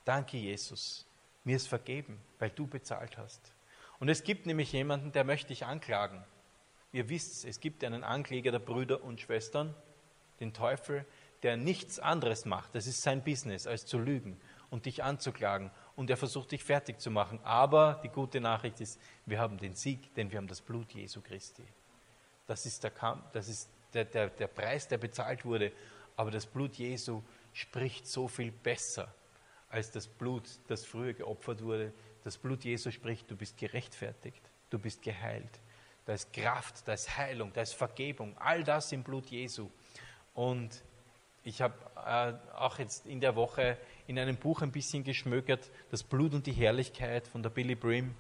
danke 0.06 0.38
Jesus, 0.38 1.08
mir 1.44 1.56
ist 1.56 1.68
vergeben, 1.68 2.20
weil 2.40 2.50
du 2.50 2.68
bezahlt 2.68 3.18
hast. 3.18 3.54
Und 4.00 4.10
es 4.10 4.24
gibt 4.24 4.46
nämlich 4.46 4.72
jemanden, 4.72 5.12
der 5.12 5.24
möchte 5.24 5.50
dich 5.50 5.66
anklagen. 5.66 6.24
Ihr 6.92 7.10
wisst, 7.10 7.46
es 7.46 7.60
gibt 7.60 7.84
einen 7.84 8.04
Ankläger 8.04 8.52
der 8.52 8.60
Brüder 8.60 9.04
und 9.04 9.20
Schwestern, 9.20 9.74
den 10.40 10.54
Teufel, 10.54 11.06
der 11.42 11.58
nichts 11.58 12.00
anderes 12.00 12.46
macht, 12.46 12.74
das 12.76 12.88
ist 12.88 13.02
sein 13.02 13.24
Business, 13.24 13.68
als 13.68 13.86
zu 13.86 14.00
lügen 14.00 14.40
und 14.70 14.86
dich 14.86 15.04
anzuklagen. 15.04 15.72
Und 15.96 16.10
er 16.10 16.18
versucht 16.18 16.52
dich 16.52 16.64
fertig 16.64 17.00
zu 17.00 17.12
machen. 17.12 17.40
Aber 17.44 18.00
die 18.04 18.10
gute 18.10 18.42
Nachricht 18.42 18.80
ist, 18.82 19.00
wir 19.26 19.40
haben 19.40 19.58
den 19.58 19.76
Sieg, 19.76 20.14
denn 20.16 20.32
wir 20.32 20.38
haben 20.38 20.48
das 20.48 20.62
Blut 20.62 20.92
Jesu 20.94 21.22
Christi. 21.22 21.64
Das 22.48 22.66
ist 22.66 22.84
der, 22.84 22.92
Kampf, 22.92 23.24
das 23.34 23.48
ist 23.50 23.70
der, 23.94 24.06
der, 24.06 24.30
der 24.30 24.48
Preis, 24.48 24.88
der 24.88 24.98
bezahlt 24.98 25.46
wurde. 25.46 25.72
Aber 26.16 26.32
das 26.32 26.46
Blut 26.46 26.76
Jesu 26.76 27.22
spricht 27.54 28.08
so 28.08 28.28
viel 28.28 28.52
besser 28.52 29.14
als 29.74 29.90
das 29.90 30.08
Blut, 30.08 30.44
das 30.68 30.86
früher 30.86 31.14
geopfert 31.14 31.64
wurde. 31.64 31.92
Das 32.24 32.38
Blut 32.38 32.64
Jesu 32.64 32.92
spricht, 32.92 33.30
du 33.30 33.36
bist 33.36 33.58
gerechtfertigt, 33.58 34.42
du 34.70 34.78
bist 34.78 35.02
geheilt. 35.02 35.60
Da 36.06 36.14
ist 36.14 36.32
Kraft, 36.32 36.88
da 36.88 36.94
ist 36.94 37.18
Heilung, 37.18 37.52
da 37.54 37.62
ist 37.62 37.74
Vergebung, 37.74 38.38
all 38.38 38.64
das 38.64 38.92
im 38.92 39.04
Blut 39.04 39.28
Jesu. 39.32 39.70
Und 40.36 40.84
ich 41.44 41.62
habe 41.62 41.74
äh, 42.06 42.56
auch 42.56 42.78
jetzt 42.78 43.08
in 43.08 43.20
der 43.20 43.36
Woche 43.36 43.78
in 44.06 44.20
einem 44.20 44.38
Buch 44.38 44.62
ein 44.62 44.72
bisschen 44.72 45.04
geschmökert, 45.04 45.72
Das 45.90 46.04
Blut 46.04 46.34
und 46.34 46.46
die 46.46 46.54
Herrlichkeit 46.54 47.28
von 47.28 47.42
der 47.42 47.50
Billy 47.50 47.76
Brim. 47.76 48.14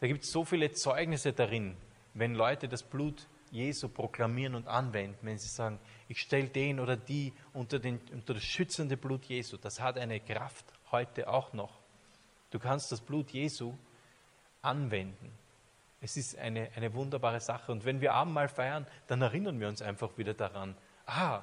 Da 0.00 0.06
gibt 0.06 0.24
es 0.24 0.32
so 0.32 0.46
viele 0.46 0.72
Zeugnisse 0.72 1.34
darin, 1.34 1.76
wenn 2.14 2.34
Leute 2.34 2.68
das 2.68 2.82
Blut 2.82 3.26
Jesu 3.50 3.88
proklamieren 3.88 4.54
und 4.54 4.68
anwenden, 4.68 5.18
wenn 5.22 5.38
sie 5.38 5.48
sagen, 5.48 5.78
ich 6.08 6.20
stelle 6.20 6.48
den 6.48 6.80
oder 6.80 6.96
die 6.96 7.32
unter, 7.52 7.78
den, 7.78 8.00
unter 8.12 8.34
das 8.34 8.44
schützende 8.44 8.96
Blut 8.96 9.24
Jesu. 9.24 9.56
Das 9.56 9.80
hat 9.80 9.98
eine 9.98 10.20
Kraft 10.20 10.64
heute 10.90 11.28
auch 11.28 11.52
noch. 11.52 11.78
Du 12.50 12.58
kannst 12.58 12.90
das 12.92 13.00
Blut 13.00 13.30
Jesu 13.30 13.74
anwenden. 14.62 15.32
Es 16.00 16.16
ist 16.16 16.38
eine, 16.38 16.70
eine 16.76 16.94
wunderbare 16.94 17.40
Sache. 17.40 17.72
Und 17.72 17.84
wenn 17.84 18.00
wir 18.00 18.14
Abendmahl 18.14 18.48
feiern, 18.48 18.86
dann 19.06 19.22
erinnern 19.22 19.60
wir 19.60 19.68
uns 19.68 19.82
einfach 19.82 20.16
wieder 20.16 20.34
daran. 20.34 20.76
Ah, 21.06 21.42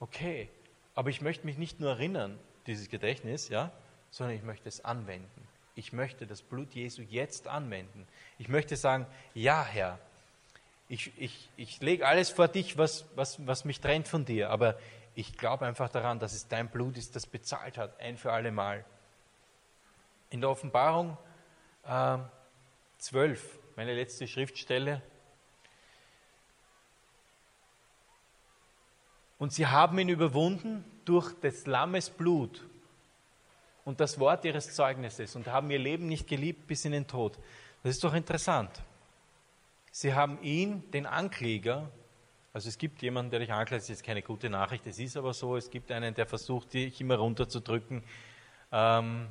okay, 0.00 0.48
aber 0.94 1.10
ich 1.10 1.20
möchte 1.20 1.46
mich 1.46 1.58
nicht 1.58 1.78
nur 1.80 1.90
erinnern, 1.90 2.38
dieses 2.66 2.88
Gedächtnis, 2.88 3.48
ja, 3.48 3.70
sondern 4.10 4.36
ich 4.36 4.42
möchte 4.42 4.68
es 4.68 4.84
anwenden. 4.84 5.48
Ich 5.74 5.92
möchte 5.92 6.26
das 6.26 6.42
Blut 6.42 6.74
Jesu 6.74 7.02
jetzt 7.02 7.46
anwenden. 7.46 8.06
Ich 8.38 8.48
möchte 8.48 8.76
sagen, 8.76 9.06
ja, 9.32 9.64
Herr, 9.64 9.98
ich, 10.88 11.12
ich, 11.18 11.48
ich 11.56 11.80
lege 11.80 12.06
alles 12.06 12.30
vor 12.30 12.48
dich, 12.48 12.78
was, 12.78 13.04
was, 13.14 13.46
was 13.46 13.64
mich 13.64 13.80
trennt 13.80 14.08
von 14.08 14.24
dir, 14.24 14.50
aber 14.50 14.78
ich 15.14 15.36
glaube 15.36 15.66
einfach 15.66 15.88
daran, 15.88 16.18
dass 16.18 16.32
es 16.32 16.48
dein 16.48 16.68
Blut 16.68 16.96
ist, 16.96 17.16
das 17.16 17.26
bezahlt 17.26 17.76
hat, 17.76 18.00
ein 18.00 18.16
für 18.16 18.32
alle 18.32 18.52
Mal. 18.52 18.84
In 20.30 20.40
der 20.40 20.50
Offenbarung 20.50 21.16
äh, 21.84 22.18
12, 22.98 23.58
meine 23.76 23.94
letzte 23.94 24.26
Schriftstelle, 24.26 25.02
Und 29.38 29.52
sie 29.52 29.66
haben 29.66 29.98
ihn 29.98 30.08
überwunden 30.08 30.84
durch 31.04 31.32
des 31.40 31.66
Lammes 31.66 32.10
Blut 32.10 32.66
und 33.84 34.00
das 34.00 34.18
Wort 34.18 34.44
ihres 34.44 34.74
Zeugnisses 34.74 35.36
und 35.36 35.46
haben 35.46 35.70
ihr 35.70 35.78
Leben 35.78 36.06
nicht 36.06 36.26
geliebt 36.26 36.66
bis 36.66 36.84
in 36.84 36.92
den 36.92 37.06
Tod. 37.06 37.38
Das 37.82 37.92
ist 37.92 38.04
doch 38.04 38.14
interessant. 38.14 38.70
Sie 40.00 40.14
haben 40.14 40.40
ihn, 40.42 40.88
den 40.92 41.06
Ankläger, 41.06 41.90
also 42.52 42.68
es 42.68 42.78
gibt 42.78 43.02
jemanden, 43.02 43.32
der 43.32 43.40
dich 43.40 43.52
anklagt, 43.52 43.82
das 43.82 43.90
ist 43.90 44.04
keine 44.04 44.22
gute 44.22 44.48
Nachricht, 44.48 44.86
es 44.86 45.00
ist 45.00 45.16
aber 45.16 45.34
so, 45.34 45.56
es 45.56 45.70
gibt 45.70 45.90
einen, 45.90 46.14
der 46.14 46.24
versucht, 46.24 46.72
dich 46.72 47.00
immer 47.00 47.16
runterzudrücken. 47.16 48.04
Ähm, 48.70 49.26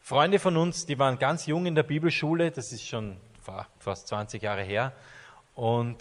Freunde 0.00 0.40
von 0.40 0.56
uns, 0.56 0.86
die 0.86 0.98
waren 0.98 1.20
ganz 1.20 1.46
jung 1.46 1.66
in 1.66 1.76
der 1.76 1.84
Bibelschule, 1.84 2.50
das 2.50 2.72
ist 2.72 2.84
schon 2.84 3.16
fast 3.78 4.08
20 4.08 4.42
Jahre 4.42 4.64
her, 4.64 4.92
und 5.54 5.98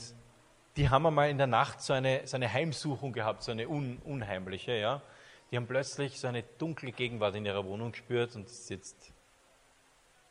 die 0.78 0.89
haben 0.89 1.06
einmal 1.06 1.30
in 1.30 1.38
der 1.38 1.45
Nacht 1.45 1.80
so 1.80 1.93
eine, 1.93 2.26
so 2.26 2.38
eine 2.38 2.52
Heimsuchung 2.52 3.13
gehabt, 3.13 3.43
so 3.43 3.52
eine 3.52 3.69
un, 3.69 4.00
unheimliche, 4.04 4.76
ja. 4.76 5.04
Die 5.52 5.58
haben 5.58 5.67
plötzlich 5.67 6.19
so 6.19 6.26
eine 6.26 6.41
dunkle 6.41 6.91
Gegenwart 6.91 7.36
in 7.36 7.45
ihrer 7.45 7.63
Wohnung 7.63 7.91
gespürt 7.91 8.36
und 8.36 8.48
das 8.48 8.62
ist 8.62 8.69
jetzt 8.71 9.14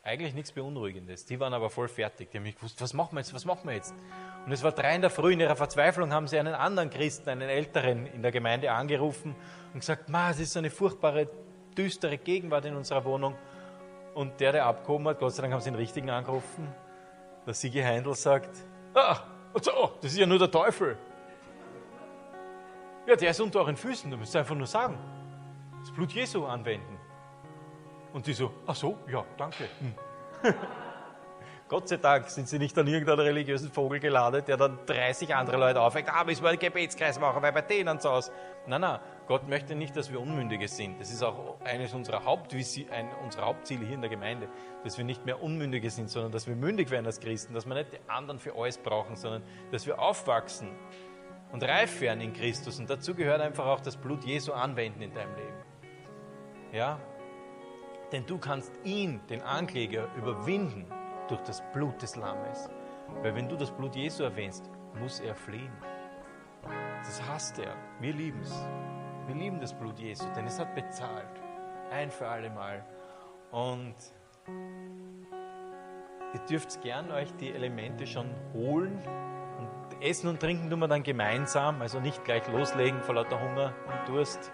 eigentlich 0.05 0.35
nichts 0.35 0.51
Beunruhigendes. 0.51 1.25
Die 1.25 1.39
waren 1.39 1.53
aber 1.53 1.69
voll 1.69 1.87
fertig. 1.87 2.29
Die 2.29 2.37
haben 2.37 2.43
mich 2.43 2.55
gewusst, 2.55 2.79
was 2.79 2.93
machen 2.93 3.15
wir 3.15 3.21
jetzt, 3.21 3.33
was 3.33 3.43
machen 3.43 3.67
wir 3.67 3.73
jetzt? 3.73 3.93
Und 4.45 4.51
es 4.51 4.61
war 4.61 4.71
drei 4.71 4.95
in 4.95 5.01
der 5.01 5.09
Früh, 5.09 5.33
in 5.33 5.39
ihrer 5.39 5.55
Verzweiflung 5.55 6.13
haben 6.13 6.27
sie 6.27 6.37
einen 6.37 6.53
anderen 6.53 6.91
Christen, 6.91 7.29
einen 7.29 7.49
Älteren 7.49 8.05
in 8.05 8.21
der 8.21 8.31
Gemeinde 8.31 8.71
angerufen 8.71 9.35
und 9.73 9.79
gesagt, 9.79 10.07
Ma, 10.07 10.29
es 10.29 10.39
ist 10.39 10.53
so 10.53 10.59
eine 10.59 10.69
furchtbare, 10.69 11.27
düstere 11.75 12.19
Gegenwart 12.19 12.65
in 12.65 12.75
unserer 12.75 13.03
Wohnung. 13.03 13.35
Und 14.13 14.39
der, 14.39 14.51
der 14.51 14.65
abgehoben 14.67 15.07
hat, 15.07 15.19
Gott 15.19 15.33
sei 15.33 15.41
Dank 15.41 15.53
haben 15.53 15.61
sie 15.61 15.71
den 15.71 15.75
richtigen 15.75 16.09
angerufen, 16.11 16.67
der 17.45 17.53
Sigi 17.55 17.81
Heindl 17.81 18.13
sagt, 18.13 18.55
ah, 18.93 19.17
so, 19.59 19.91
das 20.01 20.11
ist 20.11 20.19
ja 20.19 20.25
nur 20.25 20.39
der 20.39 20.51
Teufel. 20.51 20.97
Ja, 23.07 23.15
der 23.15 23.31
ist 23.31 23.41
unter 23.41 23.59
euren 23.59 23.75
Füßen, 23.75 24.09
du 24.09 24.17
müsst 24.17 24.35
einfach 24.35 24.55
nur 24.55 24.67
sagen. 24.67 24.97
Das 25.81 25.91
Blut 25.91 26.11
Jesu 26.11 26.45
anwenden. 26.45 26.94
Und 28.15 28.25
die 28.27 28.31
so, 28.31 28.49
ach 28.65 28.75
so, 28.77 28.97
ja, 29.11 29.25
danke. 29.35 29.65
Hm. 29.81 29.93
Gott 31.67 31.89
sei 31.89 31.97
Dank 31.97 32.29
sind 32.29 32.47
sie 32.47 32.57
nicht 32.57 32.77
an 32.77 32.87
irgendeinen 32.87 33.19
religiösen 33.19 33.69
Vogel 33.69 33.99
geladet, 33.99 34.47
der 34.47 34.55
dann 34.55 34.79
30 34.85 35.35
andere 35.35 35.57
Leute 35.57 35.81
aufweckt. 35.81 36.09
Ah, 36.09 36.23
müssen 36.23 36.41
wir 36.41 36.51
einen 36.51 36.59
Gebetskreis 36.59 37.19
machen, 37.19 37.43
weil 37.43 37.51
bei 37.51 37.59
denen 37.59 37.99
zu 37.99 38.09
Hause. 38.09 38.31
Nein, 38.67 38.79
nein, 38.79 39.01
Gott 39.27 39.49
möchte 39.49 39.75
nicht, 39.75 39.97
dass 39.97 40.13
wir 40.13 40.21
Unmündige 40.21 40.69
sind. 40.69 40.97
Das 41.01 41.11
ist 41.11 41.23
auch 41.23 41.59
eines 41.65 41.93
unserer, 41.93 42.23
Hauptvisi 42.23 42.87
ein, 42.89 43.09
unserer 43.21 43.47
Hauptziele 43.47 43.83
hier 43.83 43.95
in 43.95 44.01
der 44.01 44.09
Gemeinde, 44.09 44.47
dass 44.85 44.97
wir 44.97 45.03
nicht 45.03 45.25
mehr 45.25 45.43
Unmündige 45.43 45.89
sind, 45.89 46.09
sondern 46.09 46.31
dass 46.31 46.47
wir 46.47 46.55
mündig 46.55 46.91
werden 46.91 47.07
als 47.07 47.19
Christen, 47.19 47.53
dass 47.53 47.67
wir 47.67 47.75
nicht 47.75 47.91
die 47.91 48.09
anderen 48.09 48.39
für 48.39 48.55
alles 48.55 48.77
brauchen, 48.77 49.17
sondern 49.17 49.43
dass 49.73 49.85
wir 49.85 49.99
aufwachsen 49.99 50.69
und 51.51 51.61
reif 51.63 51.99
werden 51.99 52.21
in 52.21 52.31
Christus. 52.31 52.79
Und 52.79 52.89
dazu 52.89 53.13
gehört 53.13 53.41
einfach 53.41 53.65
auch 53.65 53.81
das 53.81 53.97
Blut 53.97 54.23
Jesu 54.23 54.53
anwenden 54.53 55.01
in 55.01 55.13
deinem 55.13 55.35
Leben. 55.35 55.57
Ja? 56.71 56.97
Denn 58.11 58.25
du 58.25 58.37
kannst 58.37 58.71
ihn, 58.83 59.19
den 59.29 59.41
Ankläger, 59.41 60.07
überwinden 60.15 60.85
durch 61.27 61.41
das 61.41 61.61
Blut 61.73 62.01
des 62.01 62.15
Lammes. 62.15 62.69
Weil 63.21 63.35
wenn 63.35 63.49
du 63.49 63.55
das 63.55 63.71
Blut 63.71 63.95
Jesu 63.95 64.23
erwähnst, 64.23 64.69
muss 64.99 65.19
er 65.19 65.35
fliehen. 65.35 65.73
Das 66.99 67.21
hasst 67.27 67.59
er. 67.59 67.75
Wir 67.99 68.13
lieben 68.13 68.39
es. 68.41 68.53
Wir 69.27 69.35
lieben 69.35 69.59
das 69.59 69.73
Blut 69.73 69.99
Jesu, 69.99 70.25
denn 70.35 70.45
es 70.45 70.59
hat 70.59 70.75
bezahlt. 70.75 71.41
Ein 71.91 72.11
für 72.11 72.27
alle 72.27 72.49
Mal. 72.49 72.85
Und 73.51 73.95
ihr 76.33 76.39
dürft 76.49 76.81
gern 76.81 77.11
euch 77.11 77.31
die 77.37 77.51
Elemente 77.51 78.05
schon 78.05 78.29
holen. 78.53 78.99
Und 79.59 80.03
essen 80.03 80.27
und 80.27 80.39
trinken 80.39 80.69
tun 80.69 80.79
wir 80.79 80.87
dann 80.87 81.03
gemeinsam, 81.03 81.81
also 81.81 81.99
nicht 81.99 82.23
gleich 82.23 82.47
loslegen 82.47 83.01
vor 83.01 83.15
lauter 83.15 83.39
Hunger 83.39 83.73
und 83.87 84.09
Durst. 84.09 84.51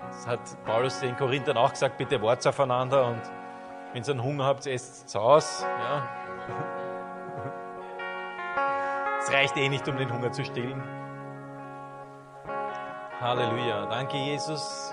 Das 0.00 0.26
hat 0.26 0.40
Paulus 0.64 1.00
den 1.00 1.16
Korinthern 1.16 1.56
auch 1.56 1.70
gesagt, 1.70 1.96
bitte 1.98 2.20
wartet 2.22 2.46
aufeinander 2.48 3.06
und 3.06 3.22
wenn 3.92 4.02
ihr 4.02 4.10
einen 4.10 4.22
Hunger 4.22 4.44
habt, 4.44 4.66
esst 4.66 5.06
es 5.06 5.16
aus. 5.16 5.62
Ja. 5.62 6.08
Es 9.18 9.32
reicht 9.32 9.56
eh 9.56 9.68
nicht, 9.68 9.88
um 9.88 9.96
den 9.96 10.12
Hunger 10.12 10.30
zu 10.30 10.44
stillen. 10.44 10.82
Halleluja. 13.20 13.86
Danke, 13.86 14.18
Jesus, 14.18 14.92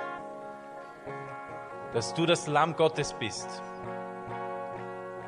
dass 1.93 2.13
du 2.13 2.25
das 2.25 2.47
Lamm 2.47 2.75
Gottes 2.75 3.13
bist. 3.13 3.61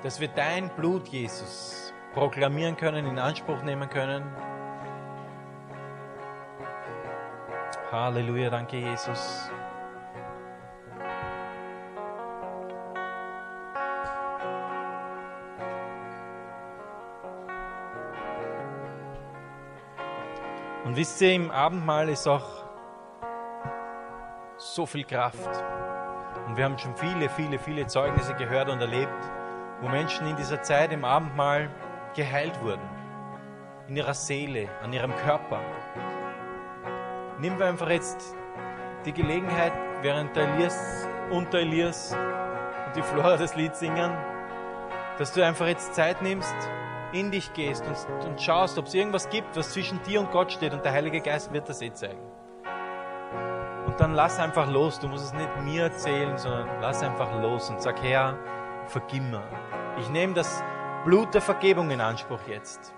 Dass 0.01 0.19
wir 0.19 0.29
dein 0.29 0.69
Blut, 0.69 1.07
Jesus, 1.09 1.93
proklamieren 2.13 2.77
können, 2.77 3.05
in 3.05 3.19
Anspruch 3.19 3.61
nehmen 3.61 3.89
können. 3.89 4.23
Halleluja. 7.91 8.49
Danke, 8.49 8.77
Jesus. 8.77 9.51
Und 20.85 20.95
wisst 20.95 21.19
ihr, 21.19 21.33
im 21.33 21.49
Abendmahl 21.49 22.09
ist 22.09 22.27
auch 22.27 22.63
so 24.55 24.85
viel 24.85 25.03
Kraft. 25.03 25.49
Und 26.45 26.57
wir 26.57 26.63
haben 26.63 26.77
schon 26.77 26.95
viele, 26.95 27.27
viele, 27.27 27.57
viele 27.57 27.87
Zeugnisse 27.87 28.35
gehört 28.35 28.69
und 28.69 28.79
erlebt, 28.79 29.11
wo 29.81 29.89
Menschen 29.89 30.27
in 30.27 30.35
dieser 30.35 30.61
Zeit 30.61 30.93
im 30.93 31.03
Abendmahl 31.03 31.71
geheilt 32.15 32.61
wurden. 32.61 32.87
In 33.87 33.95
ihrer 33.95 34.13
Seele, 34.13 34.69
an 34.83 34.93
ihrem 34.93 35.15
Körper. 35.15 35.59
Nimm 37.39 37.59
einfach 37.59 37.89
jetzt 37.89 38.35
die 39.05 39.11
Gelegenheit, 39.11 39.73
während 40.03 40.35
der 40.35 40.47
Elias, 40.53 41.07
unter 41.31 41.57
Elias 41.57 42.15
und 42.85 42.95
die 42.95 43.01
Flora 43.01 43.37
das 43.37 43.55
Lied 43.55 43.75
singen, 43.75 44.15
dass 45.17 45.33
du 45.33 45.43
einfach 45.43 45.65
jetzt 45.65 45.95
Zeit 45.95 46.21
nimmst, 46.21 46.55
in 47.15 47.31
dich 47.31 47.53
gehst 47.53 47.83
und, 47.85 48.25
und 48.25 48.41
schaust, 48.41 48.77
ob 48.77 48.87
es 48.87 48.93
irgendwas 48.93 49.29
gibt, 49.29 49.55
was 49.55 49.71
zwischen 49.71 50.01
dir 50.03 50.19
und 50.19 50.31
Gott 50.31 50.51
steht 50.51 50.73
und 50.73 50.83
der 50.83 50.91
Heilige 50.91 51.21
Geist 51.21 51.53
wird 51.53 51.69
das 51.69 51.81
eh 51.81 51.93
zeigen. 51.93 52.21
Und 53.85 53.99
dann 53.99 54.13
lass 54.13 54.39
einfach 54.39 54.69
los. 54.69 54.99
Du 54.99 55.07
musst 55.07 55.25
es 55.25 55.33
nicht 55.33 55.49
mir 55.61 55.83
erzählen, 55.83 56.37
sondern 56.37 56.67
lass 56.81 57.01
einfach 57.01 57.41
los 57.41 57.69
und 57.69 57.81
sag, 57.81 58.01
Herr, 58.03 58.37
vergib 58.87 59.23
mir. 59.23 59.43
Ich 59.99 60.09
nehme 60.09 60.33
das 60.33 60.63
Blut 61.05 61.33
der 61.33 61.41
Vergebung 61.41 61.91
in 61.91 62.01
Anspruch 62.01 62.41
jetzt. 62.47 62.93